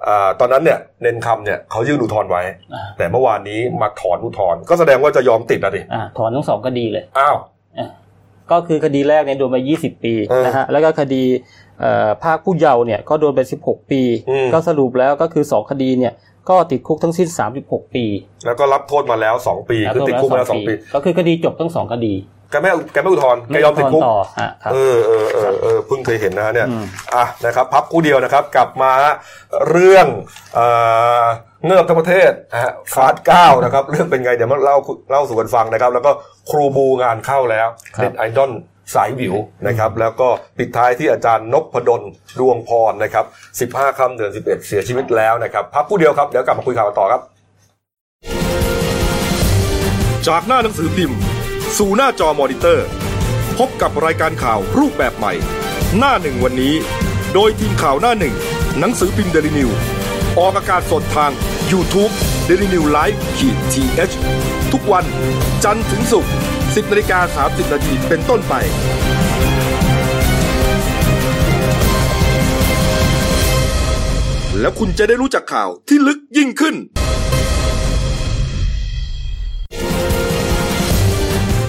[0.07, 7.45] อ่าตอนนั้นเนี่ยเนนคำเนี่ยเขายื่นอุทธรณ์ไว้อ่าแต่เมื่อวานนี้มาถอนอุทธรณ์ก็แสดงว่าจะยอมติดอะดิอ่าถอนทั้งสองคดีเลยอ้าวอะ
[8.51, 11.23] ก็คือคดีแรกเนี่ยโดนไป20 ปีเออนะฮะแล้วก็คดี
[11.79, 16.13] เอ่อภาคผู้เยาว์เนี่ยก็โดนไป 16 ปีอืมก็สรุปแล้วก็คือ 2 คดีเนี่ย
[16.49, 17.27] ก็ติดคุกทั้งสิ้น
[17.61, 18.05] 36 ปี
[18.45, 22.15] แล้วก็รับโทษมาแล้ว 2 ปีแล้วคือติดคุกมาแล้วสองปี ก็คือคดีจบทั้งสองคดี
[22.51, 28.91] แกไม่แกไม่อุทธรณ์แกยอมติดคุกต่อฮะครับเออเออเออเออเพิ่งเคยเห็นนะฮะเนี่ยอืมอะนะครับ พักคู่เดียวนะครับ กลับมา
[29.69, 30.07] เรื่อง
[30.55, 30.67] เอ่
[31.21, 31.23] อ
[31.65, 34.77] เงือบทั้งประเทศนะฮะฟาสเก้านะครับเรื่องเป็นไงเดี๋ยวมาเล่า
[35.11, 36.11] เล่าสู่กันฟังนะครับ แล้วก็
[36.49, 38.51] ครูบูงานเข้าแล้วครับเน็ตไอดอล
[38.95, 39.35] สายวิว
[39.67, 42.01] นะครับ แล้วก็ปิดท้ายที่อาจารย์นพดล
[42.39, 43.21] ดวงพรนะครั
[43.67, 47.21] บ 15ค่ำเดือน 11 เสียชีวิตแล้วนะครับพักครู่เดียวครับ เดี๋ยวกลับมาคุยข่าวกันต่อครับ
[50.27, 51.17] จากหน้าหนังสือพิมพ์
[51.77, 52.87] สู่หน้าจอมอนิเตอร์
[53.57, 55.33] พบกับรายการข่าวรูปแบบใหม่
[55.97, 56.73] หน้าหนึ่งวันนี้
[57.33, 58.35] โดยทีมข่าวหน้าหนึ่ง
[58.79, 59.71] หนังสือพิมพ์เดลินิวส์
[60.39, 61.31] ออกอากาศสดทาง
[61.71, 62.03] YouTube
[62.45, 63.97] เด ลินิวส์ขีดที
[64.73, 65.05] ทุกวัน
[65.63, 68.53] จันทร์ถึงศุกร์10นาฬิกา30นาทีเป็นต้นไป
[74.59, 76.75] แล้วคุณจะได้รู้จักข่าวที่ลึกยิ่งขึ้น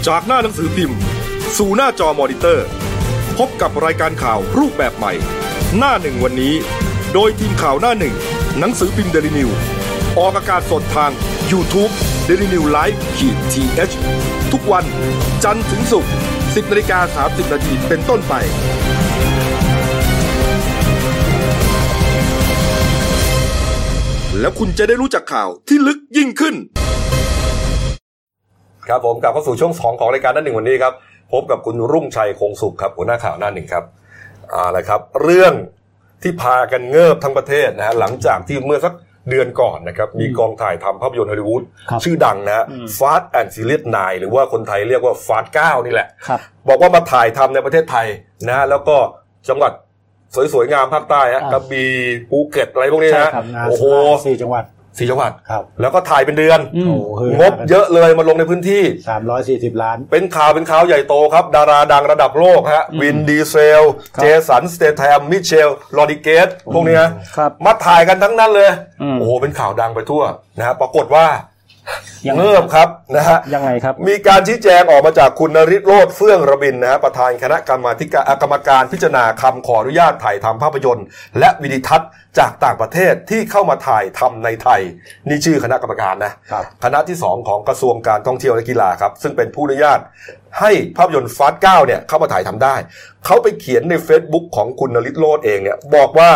[0.07, 0.99] จากหน้าหนังสือพิมพ์
[1.57, 2.67] สู่หน้าจอมอนิเตอร์
[3.39, 5.13] พบกับรายการข่าวรูปแบบใหม่
[5.79, 6.55] หน้าหนึ่งวันนี้
[7.15, 8.15] โดยทีมข่าวหน้าหนึ่ง
[8.61, 9.49] หนังสือพิมพ์เดลิวิว
[10.19, 11.11] ออกอากาศสดทาง
[11.51, 11.83] y o u t u
[12.27, 14.85] เด d ิวิวไลฟ์ขีดทีเทุกวัน
[15.45, 16.11] จันทร์ถึงศุกร์
[16.43, 18.35] 10นาฬิกา30นาทีเป็นต้นไป
[24.41, 26.55] แล้วคุณจะได้รู้จักข่าวที่ลึกยิ่งขึ้น
[28.89, 30.93] ครับผมกลับเข้าสู่ช่วงสองของรายการหน้าหนึ่งวันนี้ครับ
[31.33, 33.85] พบกับคุณรุ่งชัยคงสุขครับหัวหน้าข่าวหน้าหนึ่งครับ
[34.53, 35.55] อ่าอะไรครับ เรื่อง
[36.23, 38.95] ที่พากันเงิบทั้งประเทศนะฮะหลังจากที่เมื่อสัก
[39.31, 48.07] เดือนก่อนนะครับมีกองถ่ายทำภาพยนตร์ฮอลลีวูดครับชื่อดังนะฮะอืม Fast and Furious Nine หรือว่าคนไทยเรียกว่า Fast เก้านี่แหละครับบอกว่ามาถ่ายทำในประเทศไทย
[48.47, 48.97] นะฮะแล้วก็
[49.49, 49.73] จังหวัด
[50.55, 51.91] สวยๆงามภาคใต้ฮะอ่ากระบี่
[52.29, 53.85] ภูเก็ตอะไรพวกนี้ใช่นะครับงานโอ้โห
[54.25, 54.65] สี่จังหวัด
[54.99, 63.83] สี่จังหวัด ครับแล้วก็ถ่ายเป็นเดือนอืมโอ้เฮ้งบเยอะเลยมาลงในพื้นที่ สามร้อยสี่สิบล้าน เป็นข่าวเป็นข่าวใหญ่โตครับ ดาราดังระดับโลกฮะอืมวินดีเซล
[64.17, 67.03] ครับเจสันสเตแทมมิเชลโรดริเกซพวกเนี้ย
[67.37, 68.71] ครับมาถ่ายกันทั้งนั้นเลย
[69.03, 70.23] อืม โอ้โห เป็นข่าวดังไปทั่ว
[70.59, 71.54] นะฮะปรากฏว่ายังไง
[72.39, 81.07] เริ่มครับนะฮะยังไงครับ มีการชี้แจงออกมาจากคุณนริศโรธเฟื่องระบินนะฮะประธานคณะกรรมาธิการอะกรรมการพิจารณาคำขออนุญาตถ่ายทำภาพยนตร์
[81.39, 84.81] และวิดีทัศน์จากต่างประเทศที่เข้ามาถ่ายทำในไทย
[85.29, 90.01] นี่ชื่อคณะกรรมการนะครับคณะที่ 2 ของกระทรวงการท่องเที่ยวและกีฬาครับ ซึ่งเป็นผู้อนุญาต
[90.61, 92.75] ให้ภาพยนตร์ Fast เก้าเนี่ยเข้ามาถ่ายทำได้
[93.25, 96.31] เขาไปเขียนใน Facebook ของคุณนริศโรธเองเนี่ยบอกว่า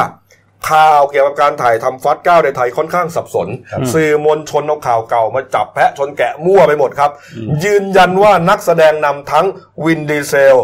[0.70, 3.48] ข่าวเกี่ยวกับการถ่ายทำ Fast เก้าในไทยค่อนข้างสับสน
[3.94, 7.10] สื่อมวลชนเอาข่าวเก่ามาจับแพะชนแกะมั่วไปหมดครับ
[7.64, 9.46] ยืนยันว่านักแสดงนำทั้ง
[9.84, 10.56] วินดีเซล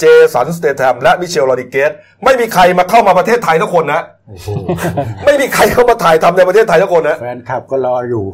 [0.00, 1.90] เจสันสเตแทมและมิเชลโรดริเกซ
[2.24, 4.02] ไม่มีใครมาเข้ามาประเทศไทยทุกคนนะ
[5.24, 8.24] ไม่มีใครเข้ามาถ่ายทำในประเทศไทยทุกคนนะแฟนคลับก็รออยู่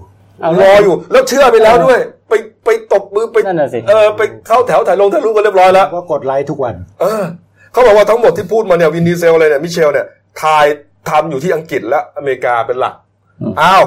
[0.42, 1.98] เอารออยู่แล้วเชื่อไปแล้วด้วย
[2.28, 2.32] ไป
[2.64, 7.24] ไปตบมือไปนั่นน่ะสิเออไปเข้าแถวถ่ายลงถ่ายรูปกันเรียบร้อยแล้วก็กดไลค์ทุกวัน เออ
[7.72, 10.07] เขาบอกว่าทั้งหมดที่พูดมาเนี่ยวินดีเซลอะไรเนี่ยมิเชลเนี่ย
[10.42, 10.66] ถ่าย
[11.11, 12.94] ทำอยู่ที่อังกฤษและอเมริกาเป็นหลัก
[13.40, 13.84] อืมอ้าว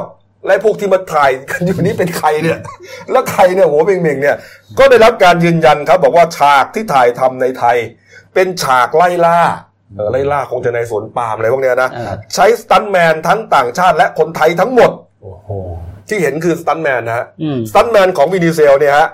[0.47, 2.59] และพวกที่มาถ่ายกันอยู่นี้เป็นใครเนี่ย
[3.11, 4.35] แล้วใครเนี่ยหัวเหม่งๆเนี่ย
[4.79, 7.77] ก็ได้รับการยืนยันครับ บอกว่าฉากที่ถ่ายทำในไทย
[8.33, 9.39] เป็นฉากไล่ล่า
[9.95, 14.91] เออไล่ล่าคงจะในสวนปาล์มอะไรพวกเนี้ยนะอ่าใช้สตันท์แมนทั้งต่างชาติและคนไทยทั้งหมด
[15.21, 15.49] โอ้โห
[16.09, 19.07] ที่เห็นคือสตันท์แมนนะฮะอืมสตันท์แมนของวินดีเซลเนี่ยฮะ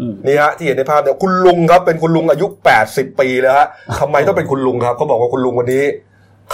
[0.00, 2.46] อืมนี่ฮะที่เห็นในภาพเนี่ยคุณลุงครับเป็นคุณลุงอายุ
[2.84, 3.66] 80 ปีแล้วฮะ
[4.00, 5.84] ทำไมต้องเป็นคุณลุงครับเขาบอกว่าคุณลุงวันนี้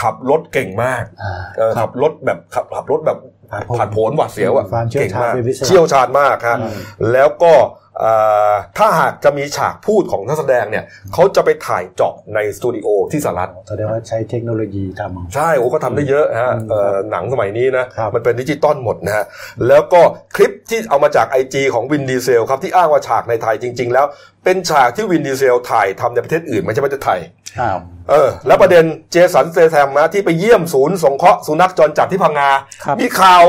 [0.01, 3.19] ขับรถเก่งมากอ่าเออขับรถแบบขับขับรถแบบ
[3.51, 6.73] ผาดโผนผาดโผนหวาดเสียวอะความเชี่ยวชาญเก่งมากเป็นพิเศษเชี่ยวชาญมากฮะอืม
[7.13, 7.55] แล้วก็
[8.01, 8.13] เอ่
[8.51, 19.25] อถ้าหากจะมีฉากพูดของนักแสดงเนี่ยเขาจะไปถ่ายเจาะในสตูดิโอที่สหรัฐแสดงว่าใช้เทคโนโลยีทำใช่โอ้ก็ทำได้เยอะฮะอืมเอ่อหนังสมัยนี้นะครับมันเป็นดิจิตอลหมดนะฮะ
[19.69, 20.01] แล้วก็
[20.37, 24.07] คลิปที่เอามาจาก IG ของวินดีเซลครับที่อ้างว่าฉากในไทยจริง ๆ แล้ว
[24.45, 27.21] เป็นฉากที่วินดีเซลถ่ายทำในประเทศอื่นไม่ใช่ประเทศไทย
[27.61, 27.79] อ้าว
[28.11, 32.51] เออแล้วประเด็นเจสันสเตแทมนะที่ไปเยี่ยมศูนย์สงเคราะห์สุนัขจรจัดที่พังงา
[32.85, 33.45] ครับมีข่าว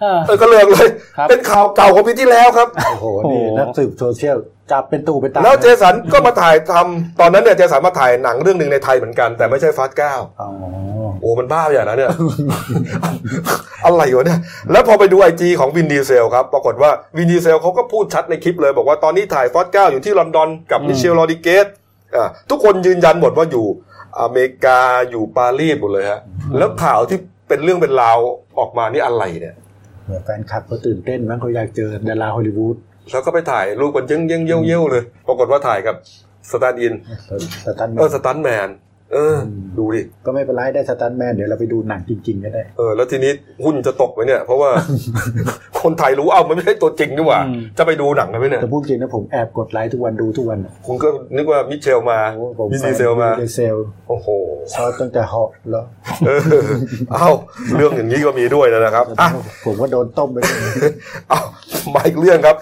[0.00, 4.38] เออ เออก็เลิกเลย ครับ เป็นข่าวเก่าของปีที่แล้วครับ โอ้โหนี่โอ้โหนักสืบโซเชียล
[4.72, 10.48] จับเป็นตุเป็นตะแล้วเจสันก็มาถ่ายทำตอนนั้นเนี่ยเจสันมาถ่ายหนังเรื่องหนึ่งในไทยเหมือนกัน แต่ไม่ใช่ Fast เก้า อ๋อ
[11.20, 12.10] โอ้มันบ้าไปอย่างนั้นเนี่ย
[13.84, 14.40] อะไรวะเนี่ย
[14.72, 21.76] แล้วพอไปดู IG ของวินดีเซลครับ ปรากฏว่าวินดีเซลเขาก็พูดชัดในคลิปเลย บอกว่าตอนนี้ถ่าย Fast เก้าอยู่ที่ลอนดอนกับมิเชลโรดิเกสอ่า
[22.50, 23.66] ทุกคนยืนยันหมดว่าอยู่
[24.20, 24.80] อเมริกา
[25.10, 26.20] อยู่ปารีสหมดเลยฮะ
[26.58, 28.18] แล้วข่าวที่เป็นเรื่องเป็นราว
[28.58, 29.54] ออกมานี่อะไรเนี่ย
[30.04, 32.76] เหมือนแฟนคลับเขาตื่นเต้นมั้งเขาอยากเจอดาราฮอลลีวูด
[33.12, 35.96] แล้วก็ไปถ่ายรูปกันเย้งเย้งเย้ยวเย้ยวเลย ปรากฏว่าถ่ายกับ
[36.50, 36.94] stand-in
[37.66, 39.36] สตันแมเออนสตันท์แมนเออ
[39.78, 43.32] ดูดิ ก็ไม่เป็นไรได้สตันแมนเดี๋ยวเราไปดูหนังจริงๆก็ได้ เออ แล้วทีนี้
[43.64, 44.70] หุ้นจะตกไหมเนี่ย เพราะว่า
[45.82, 53.76] คนไทยรู้เอ้ามันไม่ใช่ตัวจริงนี่หว่าอืมจะไปดูหนังกันไหมเนี่ยแต่พูดจริงนะผมแอบกดไลค์ทุกวันดูทุกวัน คุณก็นึกว่ามิเชลมาโอ้ผมวินดีเซลมาวินดีเซล
[54.08, 54.28] โอ้โห
[54.74, 55.84] ชอบตั้งแต่เหาะแล้ว
[56.26, 56.40] เออ
[57.12, 57.28] เอ้า
[57.76, 59.28] เรื่องอย่างนี้ก็มีด้วยนะครับอะ
[59.64, 60.92] ผมก็โดนต้มไปด้วย
[61.30, 61.40] เอา
[61.94, 62.56] มาอีกเรื่องครับ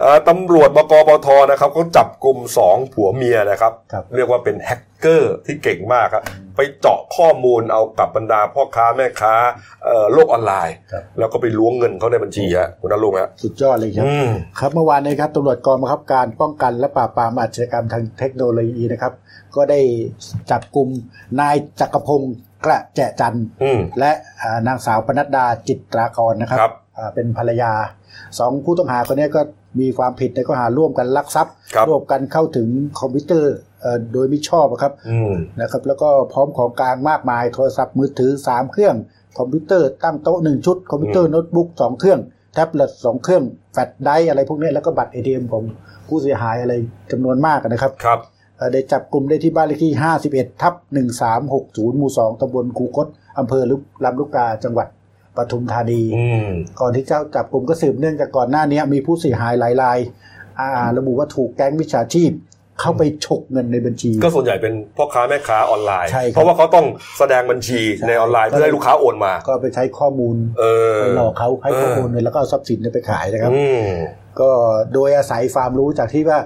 [0.00, 6.22] เอ่อตำรวจบกปทนะครับเขาจับกลุ่มสองผัวเมียนะครับครับเรียกว่าเป็นแฮก เกอร์ที่เก่งมากครับ
[6.56, 9.34] ไปเจาะข้อมูลเอากับบรรดาพ่อค้าแม่ค้า
[9.84, 19.12] เอ่อโลกออนไลน์ครับแล้วก็ไปล้วงเงินเขาในบัญชีฮะคุณนรุงฮะสุดยอดเลยครับอืมครับเมื่อวานนี้ครับตำรวจกองบังคับการป้องกันและปราบปรามอาชญากรรมทางเทคโนโลยีนะครับ
[19.56, 19.80] ก็ได้
[20.50, 20.88] จับกลุ่ม
[21.40, 22.34] นายจักรพงศ์
[22.64, 24.10] กระแจจันทร์อืมและ
[24.42, 27.72] อ่านางสาวปนัดดาจิตรากรนะครับครับอ่าเป็นภรรยา
[28.38, 29.40] สองผู้ต้องหาคนนี้ก็
[29.80, 32.68] มีความผิดในข้อหาร่วมกันลักทรัพย์ครับร่วมกันเข้าถึง
[33.00, 33.69] คอมพิวเตอร์เอ่อ
[34.12, 38.96] โดยไม่ชอบอะครับอืมนะครับ แล้วก็พร้อมของกลางมากมายโทรศัพท์มือถือ 3 เครื่อง
[39.38, 42.20] คอมพิวเตอร์ตั้งโต๊ะ1ชุด คอมพิวเตอร์โน้ตบุ๊ก2เครื่อง
[42.54, 45.62] แท็บเล็ต2เครื่องแฟลชไดรฟ์อะไรพวกนี้แล้วก็บัตร ATM ของ
[46.08, 46.74] ผู้เสียหายอะไร
[47.12, 48.20] จำนวนมากนะครับครับ
[48.56, 49.92] เอ่อได้จับกลุ่มได้ที่บ้านเลขที่
[50.26, 50.74] 51 ทับ
[51.34, 53.06] 1360 หมู่ 2ตำบลคูคต
[53.38, 54.88] อำเภอลุลำลูกกาจังหวัด
[55.36, 56.50] ปทุมธานีอืม
[56.80, 59.98] ก่อนที่เจ้าจับกลุ่มก็สืบเนื่องจากก่อนหน้านี้มีผู้เสียหายหลายราย
[60.58, 60.68] อ่า
[60.98, 62.30] ระบุว่าถูกแก๊งมิจฉาชีพ
[62.80, 66.86] เข้าไปฉกเงินในบัญชี ก็ส่วนใหญ่เป็นพ่อค้าแม่ค้าออนไลน์ใช่ครับเพราะว่าเขาต้อง
[67.18, 70.64] แสดงบัญชีใช่ในออนไลน์เพื่อให้ลูกค้าโอนมา ก็ไปใช้ข้อมูลเอ
[70.96, 73.86] อไปหลอกเขาให้ข้อมูลเงินแล้วก็เอาทรัพย์สินเนี่ยไปขายนะครับอืม
[74.40, 74.50] ก็
[74.94, 76.38] โดยอาศัยความรู้จากที่ว่า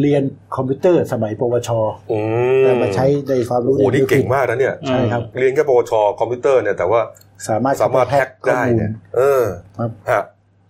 [0.00, 0.22] เรียน
[0.56, 1.70] คอมพิวเตอร์สมัยปวช
[2.12, 2.18] อื
[2.60, 7.00] มแต่มาใช้ในความรู้โอ้โหนี่เก่งมากนะเนี่ยใช่ครับเรียนแค่ปวชคอมพิวเตอร์เนี่ยแต่ว่า
[7.48, 9.44] สามารถสามารถแฮ็กได้ข้อมูลเนี่ยเออ
[9.78, 10.22] ครับฮะ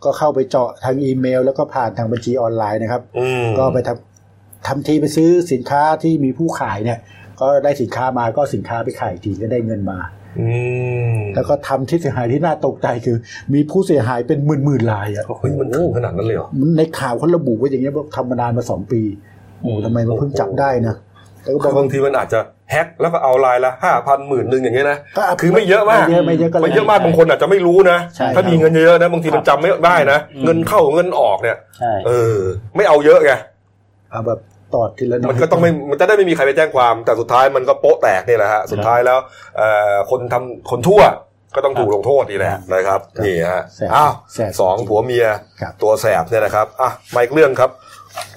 [0.05, 4.08] ก็เข้าไปเจาะทางอีเมล แล้วก็ผ่านทางบัญชีออนไลน์นะครับอืมก็ไปทำ
[4.67, 6.99] ทำทีไปซื้อสินค้าที่มีผู้ขายเนี่ย
[7.41, 9.99] ก็ได้สินค้ามาก็สินค้าไปขายอีกทีก็ได้เงินมา
[10.39, 10.47] อื
[11.17, 13.17] มแล้วก็ทำที่เสียหายที่น่าตกใจคือ
[13.55, 19.01] มีผู้เสียหายเป็นหมื่นหมื่นๆรายอะเฮ้ยมันถึงขนาดนั้นเลยเหรอในข่าวเขาระบุไว้อย่างเงี้ยว่าทำมานานมาสองปี
[19.61, 20.95] โอ้ทำไมมาเพิ่งจับได้นะ
[21.45, 22.41] แล้วก็บอกบางทีมันอาจจะ
[22.71, 32.37] แฮ็กแล้วก็เอาลายละห้าพันหมื่นหนึ่งอย่างเงี้ยนะก็คือไม่เยอะมากไม่เยอะไม่เยอะก็ไม่เยอะมากบางคนอาจจะไม่รู้นะใช่ถ้ามีเงินเยอะๆนะบางทีมันจำไม่ได้นะอืมเงินเข้าเงินออกเนี่ยใช่เออ
[32.77, 33.33] ไม่เอาเยอะไง
[34.11, 34.41] เอาแบบ
[34.75, 39.19] ตอดทีละน้อยมันก็ต้องไม่มันจะได้ไม่มีใครไปแจ้งความ แต่สุดท้ายมันก็โป๊ะแตกนี่แหละฮะสุดท้ายแล้ว
[39.57, 41.03] เอ่อคนทำคนชั่ว
[41.55, 45.27] ก็ต้องถูกลงโทษนี่แหละนะครับนี่ฮะแสบอ้าวแสบสองผัวเมีย
[45.61, 47.71] ครับตัวแสบเนี่ยนะครับอะมาอีกเรื่องครับ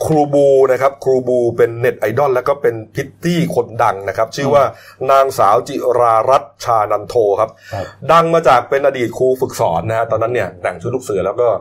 [0.05, 4.63] ครูบูนะครับครูบูเป็นเน็ตไอดอลแล้วก็เป็นพิตตี้คนดังนะครับ ชื่อว่า
[5.11, 11.59] นางสาวจิรารัตน์ชานันโทครับครับ ดังมาจากเป็นอดีตครูฝึกสอนนะฮะตอนนั้นเนี่ยแต่งชุดลูกเสือแล้วก็เอ่อ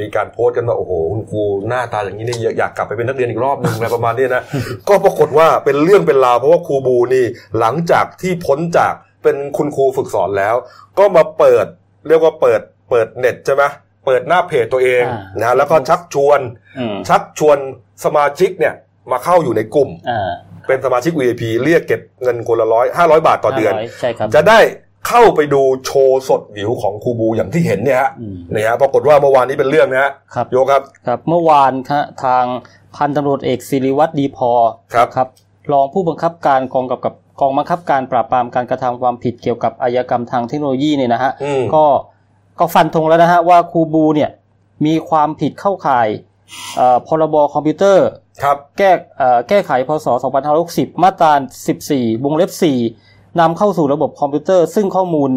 [0.00, 4.42] มีการโพสต์กันว่าโอ้โหคุณครูหน้าตาอย่างนี้เนี่ยอยากกลับไปเป็นนักเรียนอีกรอบหนึ่งอะไรประมาณนี้นะ
[4.88, 7.24] ก็ปรากฏว่าเป็นเรื่องเป็นราวเพราะว่าครูบูนี่
[7.58, 10.54] หลังจากที่พ้นจากเป็นคุณครูฝึกสอนแล้ว
[10.98, 11.66] ก็มาเปิด
[12.08, 13.64] เรียกว่าเปิดเปิดเน็ตใช่ไหม
[14.06, 16.40] เปิดหน้าเพจตัวเองอ่านนะฮะแล้วก็ชักชวน
[16.78, 17.58] อืมชักชวน
[18.04, 18.74] สมาชิกเนี่ย
[19.12, 20.30] มาเข้าอยู่ในกลุ่มอ่า
[20.66, 24.58] เป็นสมาชิก VIP เรียกเก็บเงินคนละร้อยห้าร้อยบาทต่อเดือน500ใช่ครับจะได้
[25.08, 32.44] เข้าไปดูโชว์สดวิวของครูบูอย่างที่เห็นเนี่ยฮะอืมนี่ฮะปรากฏว่าเมื่อวานนี้เป็นเรื่องนะฮะครับโยครับครับ เมื่อวานครับทาง
[32.96, 34.50] พันตำรวจเอกศิริวัตรดีพอ
[34.94, 35.28] ครับครับ
[35.72, 41.84] รองผู้บังคับการกองกับกับกองบังคับการปราบปรามการกระทำความผิดเกี่ยวกับอาชญากรรมทางเทคโนโลยีเนี่ยนะฮะอืมก็
[42.58, 44.30] ก็ฟันธงแล้วนะฮะว่าครูบูเนี่ย
[44.86, 46.08] มีความผิดเข้าข่าย
[46.76, 48.06] เอ่อพรบคอมพิวเตอร์
[48.42, 50.06] ครับแก้เอ่อแก้ไขพศ
[50.54, 51.32] 2560 มาตรา
[51.78, 53.09] 14 วงเล็บ 4
[53.40, 55.30] นำเข้าสู่ระบบคอมพิวเตอร์ ซึ่งข้อมูล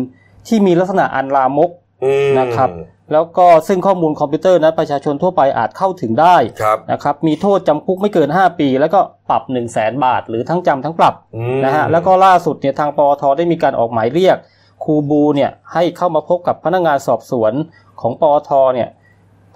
[0.48, 1.70] ที่มีลักษณะอันลามก
[2.04, 2.70] อืมนะครับ
[3.14, 14.38] แล้วก็ซึ่งข้อมูลคอมพิวเตอร์นั้นประชาชนทั่วไปอาจเข้าถึงได้ครับนะครับ มีโทษจำคุกไม่เกิน 5 ปี แล้วก็ปรับ 1 0 0 0 0แสนบาท หรือทั้งจำทั้งปรับอืมนะฮะแล้วก็ล่าสุดเนี่ยทางปอทได้มีการออกหมายเรียก
[14.84, 17.54] ครูบูเนี่ยให้เข้ามาพบกับพนักงานสอบสวน
[18.02, 18.90] ของปอทเนี่ย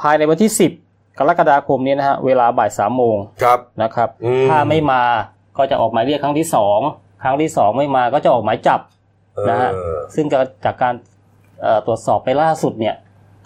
[0.01, 0.51] ภายในวันที่
[0.85, 5.03] 10 กรกฎาคมนี้นะฮะเวลาบ่ายสามโมงครับนะครับอืมถ้าไม่มา
[5.57, 6.79] ก็จะออกหมายเรียกครั้งที่สอง
[7.23, 8.79] ครั้งที่สองไม่มาก็จะออกหมายจับ
[9.49, 10.93] นะฮะเออซึ่งจากจากการ
[11.61, 12.95] เอ่อตรวจสอบไปล่าสุดเนี่ย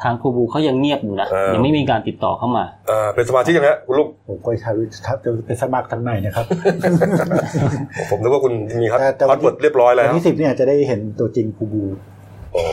[0.05, 6.45] ทางครูบูเขายังเงียบอยู่นะเออยังไม่มีการติดต่อเข้ามาเออเป็นสมาชิกยังไงฮะคุณลุงผมก็ทำครับจะเป็นสมัครทางไหนนะครับ
[8.11, 12.63] ผมนึกว่าคุณมีครับแต่แต่ password เรียบร้อยแล้ววันที่สิบเนี่ยจะได้เห็นตัวจริงครูบูโอ้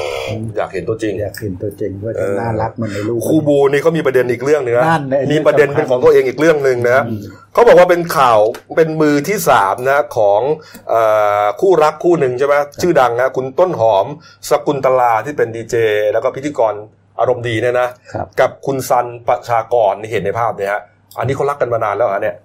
[0.56, 7.20] อยากเห็นตัวจริง อยากเห็นตัวจริงว่าเอจะน่ารักเหมือนในรูปครูบูนี่เขามีประเด็นอีกเรื่องหนึ่งนะนั่นแหละมีประเด็นเป็นของตัวเองอีกเรื่องหนึ่งนะอืม
[7.52, 8.40] เขาบอกว่าเป็นข่าว
[8.76, 10.40] เป็นมือที่สามนะของ
[10.88, 11.00] เอ่
[11.42, 14.06] อคู่รักคู่หนึ่งใช่ไหมชื่อดังนะคุณต้นหอม
[14.50, 15.76] ศกุนตลาที่เป็นดีเจ
[16.12, 16.74] แล้วก็พิธีกร
[17.20, 20.82] อารมณ์ดีเนี่ยนะครับกับคุณซันประชากรที่เห็นในภาพเนี่ยฮะ
[21.18, 22.36] อันนี้เขารักกันมานานแล้วเหรอเนี่ย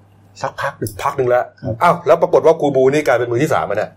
[0.41, 3.91] สักพักหนึ่งพักหนึ่งแล้วครับอ้าวแล้วปรากฏว่าครูบูนี่กลายเป็นมือที่สามอะเนี่ย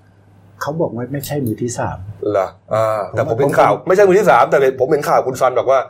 [0.60, 1.98] เขาบอกว่าไม่ใช่มือที่สาม
[2.32, 5.80] เหรออ่าแต่ผมผมเห็นข่าว ไม่ใช่มือที่สามแต่ผมเห็นข่าวคุณซันบอกว่า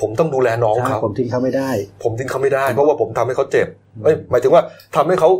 [0.00, 1.70] ผมต้องดูแลน้องใช่เขาผมทิ้งเขาไม่ได้
[2.02, 3.68] ผมทิ้งเขาไม่ได้ เพราะว่าผมทำให้เขาเจ็บ
[4.04, 4.62] เอ้ยหมายถึงว่า
[4.96, 5.30] ทำให้เขา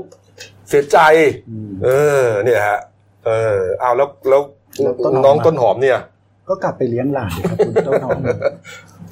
[0.69, 0.99] เสียใจ
[1.51, 1.89] อืมเอ
[2.23, 2.81] อ เนี่ยฮะ
[3.27, 4.43] เออเอาแล้วแล้ว
[4.83, 5.99] แล้วต้นหอมน้องอะต้นหอมเนี่ย
[6.49, 8.21] ก็กลับไปเลี้ยงหลานครับคุณต้นหอม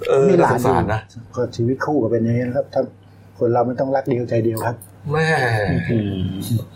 [0.08, 1.00] เออมีหน่าลาสนงสารนะ
[1.34, 2.82] ก็ชีวิตคู่ก็เป็นอย่างนี้นะครับถ้า
[3.38, 4.76] คนเรามันต้องรักเดียวใจเดียวครับ
[5.12, 5.28] แม่
[5.90, 6.16] อืม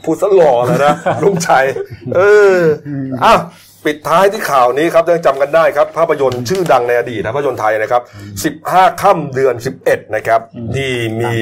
[0.04, 1.64] พูดซะหล่อเลยนะลุงชัย
[2.16, 2.20] เอ
[2.56, 2.58] อ
[3.24, 3.40] อ้าว
[3.86, 8.02] ปิดท้ายที่ข่าวนี้ครับยังจำกันได้ครับ ภาพยนตร์ชื่อดังในอดีตนะภาพยนตร์ไทยนะครับ
[8.70, 9.54] 15 ค่ำเดือน
[9.84, 10.40] 11 นะครับ
[10.76, 11.34] ที่มี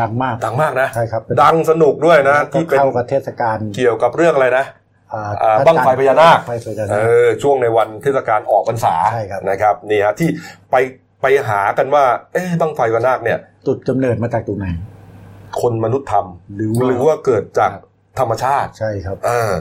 [0.00, 4.64] ดังมากดังมากนะใช่ครับดังสนุกด้วยนะที่ที่เป็นเข้ากับเทศกาลเกี่ยวกับเรื่องอะไรนะ
[5.12, 10.28] อ่าอ่าบั้งไฟพญานาคบั้งไฟพญาเอนาคอช่วงในวันเทศกาลออกพรรษาใช่ครับนะครับนี่ฮะที่
[10.70, 10.76] ไป
[11.22, 14.66] ไปหากันว่า เอ๊ะบั้งไฟพญานาคเนี่ยจุดกำเนิดมาจากตรงไหน
[15.60, 17.72] คนมนุษย์ทำหรือว่าหรือว่าเกิดจาก
[18.18, 19.52] ธรรมชาติ ใช่ครับอ่า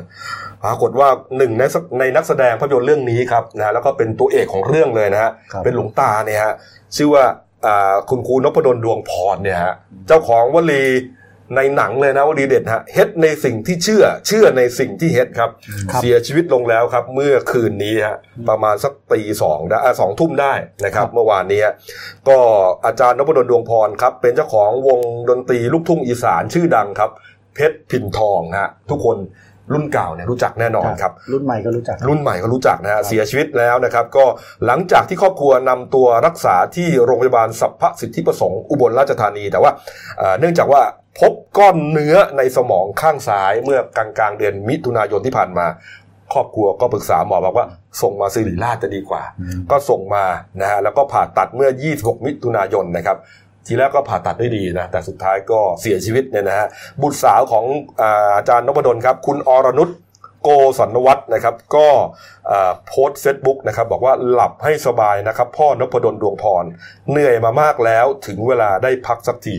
[0.64, 6.54] ปรากฏว่าหนึ่งในสักในนักแสดงภาพยนตร์เรื่องนี้ครับนะแล้วก็เป็นตัวเอกของเรื่องเลยนะฮะครับเป็นหลวงตาเนี่ยฮะ
[6.96, 7.24] ชื่อว่า
[7.66, 9.74] อ่าคุณครูนพดลดวงพรเนี่ยฮะ
[10.08, 10.84] เจ้าของวลี
[11.56, 15.50] ในหนังเลยนะวลีเด็ดฮะเฮ็ดในสิ่งที่เชื่อเชื่อในสิ่งที่เฮ็ดครับ
[15.92, 18.18] ครับ เสียชีวิตลงแล้วครับ เมื่อคืนนี้ฮะ
[18.50, 20.54] ประมาณสักตีสองได้อ่าสองทุ่มได้
[20.86, 21.74] นะครับ เมื่อวานนี้ฮะ
[22.30, 22.38] ก็
[22.86, 25.00] อาจารย์นพดลดวงพรครับ เป็นเจ้าของวง
[25.30, 27.12] ดนตรีลูกทุ่งอีสานชื่อดังครับ
[27.56, 29.18] เพชรพินทองฮะทุกคน
[29.74, 34.26] รุ่นเก่าเนี่ยรู้จักแน่นอนครับรุ่นใหม่ก็รู้จัก รุ่นใหม่ก็รู้จักนะฮะเสียชีวิตแล้วนะครับ ก็
[34.66, 39.72] หลังจากที่ครอบครัวนำตัวรักษาที่โรงพยาบาลสัพพสิทธิประสงค์อุบลราชธานี แต่ว่า
[40.18, 40.82] เอ่อเนื่องจากว่า
[41.20, 45.66] พบก้อนเนื้อในสมองข้างซ้ายเมื่อกลางกลางๆเดือนมิถุนายนที่ผ่านมา
[46.34, 47.66] ครอบครัวก็ปรึกษาหมอบอกว่า
[48.02, 49.24] ส่งมาสิริราชจะดีกว่า
[49.72, 50.26] ก็ส่งมา
[50.62, 53.18] นะฮะแล้วก็ผ่าตัดเมื่อ 26 มิถุนายนนะครับ
[53.68, 56.68] ทีแรกก็ผ่าตัดได้ดีนะแต่สุดท้ายก็เสียชีวิตเนี่ยนะฮะ
[57.02, 57.66] บุตรสาวของ
[58.02, 59.90] อาอาจารย์นพดลครับ คุณอรนุช
[60.44, 60.50] โก
[60.80, 61.88] สันวัฒน์นะครับ ก็
[62.52, 66.66] อ่าโพสต์เฟซบุ๊กนะครับ บอกว่าหลับให้สบายนะครับ พ่อนพดลดวงพร
[67.10, 69.58] เหนื่อยมามากแล้วถึงเวลาได้พักสักที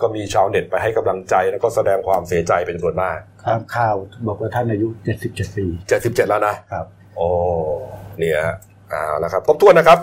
[0.00, 3.94] ก็มีชาวเน็ตไปให้กำลังใจแล้วก็แสดงความเสียใจเป็นจำนวนมากตามข่าว
[4.28, 4.88] บอกว่าท่านอายุ
[5.22, 5.66] 77 ปี
[5.98, 7.28] 77 แล้วนะครับ โอ้
[8.18, 8.56] เนี่ยฮะ
[8.92, 9.98] อ่าแล้วครับครบถ้วนนะครับ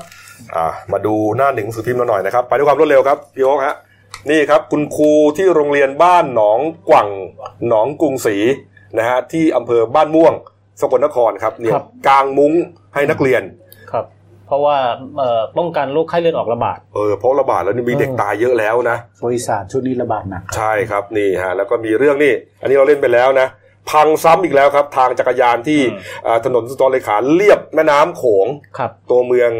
[0.55, 3.75] อ่ามาดูหน้าหนึ่งสือพิมพ์เราหน่อยนะครับไปด้วยความรวดเร็วครับพี่โอ๊คฮะ
[4.29, 7.09] นี่ครับคุณครูที่โรงเรียนบ้านหนองกว่าง
[7.67, 8.35] หนองกรุงศรี
[8.97, 10.33] นะฮะที่อำเภอบ้านม่วง
[10.81, 12.53] สกลนครครับเนี่ยครับ กางมุ้ง
[12.93, 13.41] ให้นักเรียน
[13.91, 14.05] ครับ
[14.47, 14.77] เพราะว่า
[15.17, 23.47] เอ่อป้องกันโรคไข้เลือดออกระบาด เออเพราะระบาดแล้วนี่มีเด็กตายเยอะแล้วนะบริษัทช่วงนี้ระบาดหนักใช่ครับนี่ฮะแล้วก็มีเรื่องนี่อันนี้เราเล่นไปแล้วนะ
[23.91, 29.51] พังซ้ำอีกแล้วครับ ทางจักรยานที่อืม อ่าถนนสุนทรเลขาเลียบแม่น้ำโขง ครับ ตัวเมือง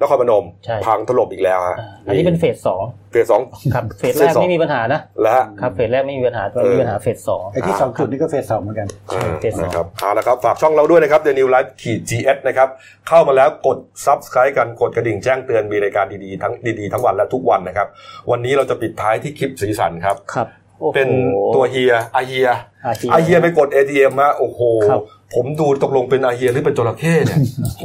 [0.00, 2.82] นครพนมใช่พังถล่มอีกแล้วฮะอ่าอันนี้เป็นเฟสสอง
[3.12, 3.42] เฟสสอง
[3.74, 12.68] ครับเฟสแรกเฟสสองไม่มีปัญหานะแล้วฮะครับเฟสแรกไม่มีปัญหาเออตอนนี้มีปัญหาเฟสสองไอ้ที่สองจุดนี่ก็เฟสสองเหมือนกันเออเฟสสองนะครับเอาละครับฝากช่องเราด้วยนะครับ The New Life ขีด GS นะครับ
[13.08, 17.88] เข้ามาแล้วกด Subscribe กันกดกระดิ่งแจ้งเตือนมีรายการดีๆทั้งดีๆทั้งวันและทุกวันนะครับ
[18.30, 20.48] วันนี้เราจะปิดท้ายที่คลิปสีสันครับครับ
[20.80, 21.08] โอ้โหเป็น
[21.54, 22.48] ตัวเฮียอาเฮีย
[22.86, 25.00] อาเฮียอาเฮียไปกด ATM ฮะโอ้โหครับ
[25.34, 27.38] ผมดูตกลงเป็นอาเฮียหรือเป็นจระเข้เนี่ย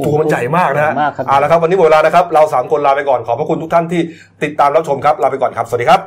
[0.04, 4.00] ตัวมันใหญ่มากนะฮะใหญ่มากครับเอาละครับวันนี้หมดเวลานะครับ เราสามคนลาไปก่อนขอบพระคุณทุกท่านที่
[4.42, 6.00] ติดตามรับชมครับลาไปก่อนครับ สวัสดีครับ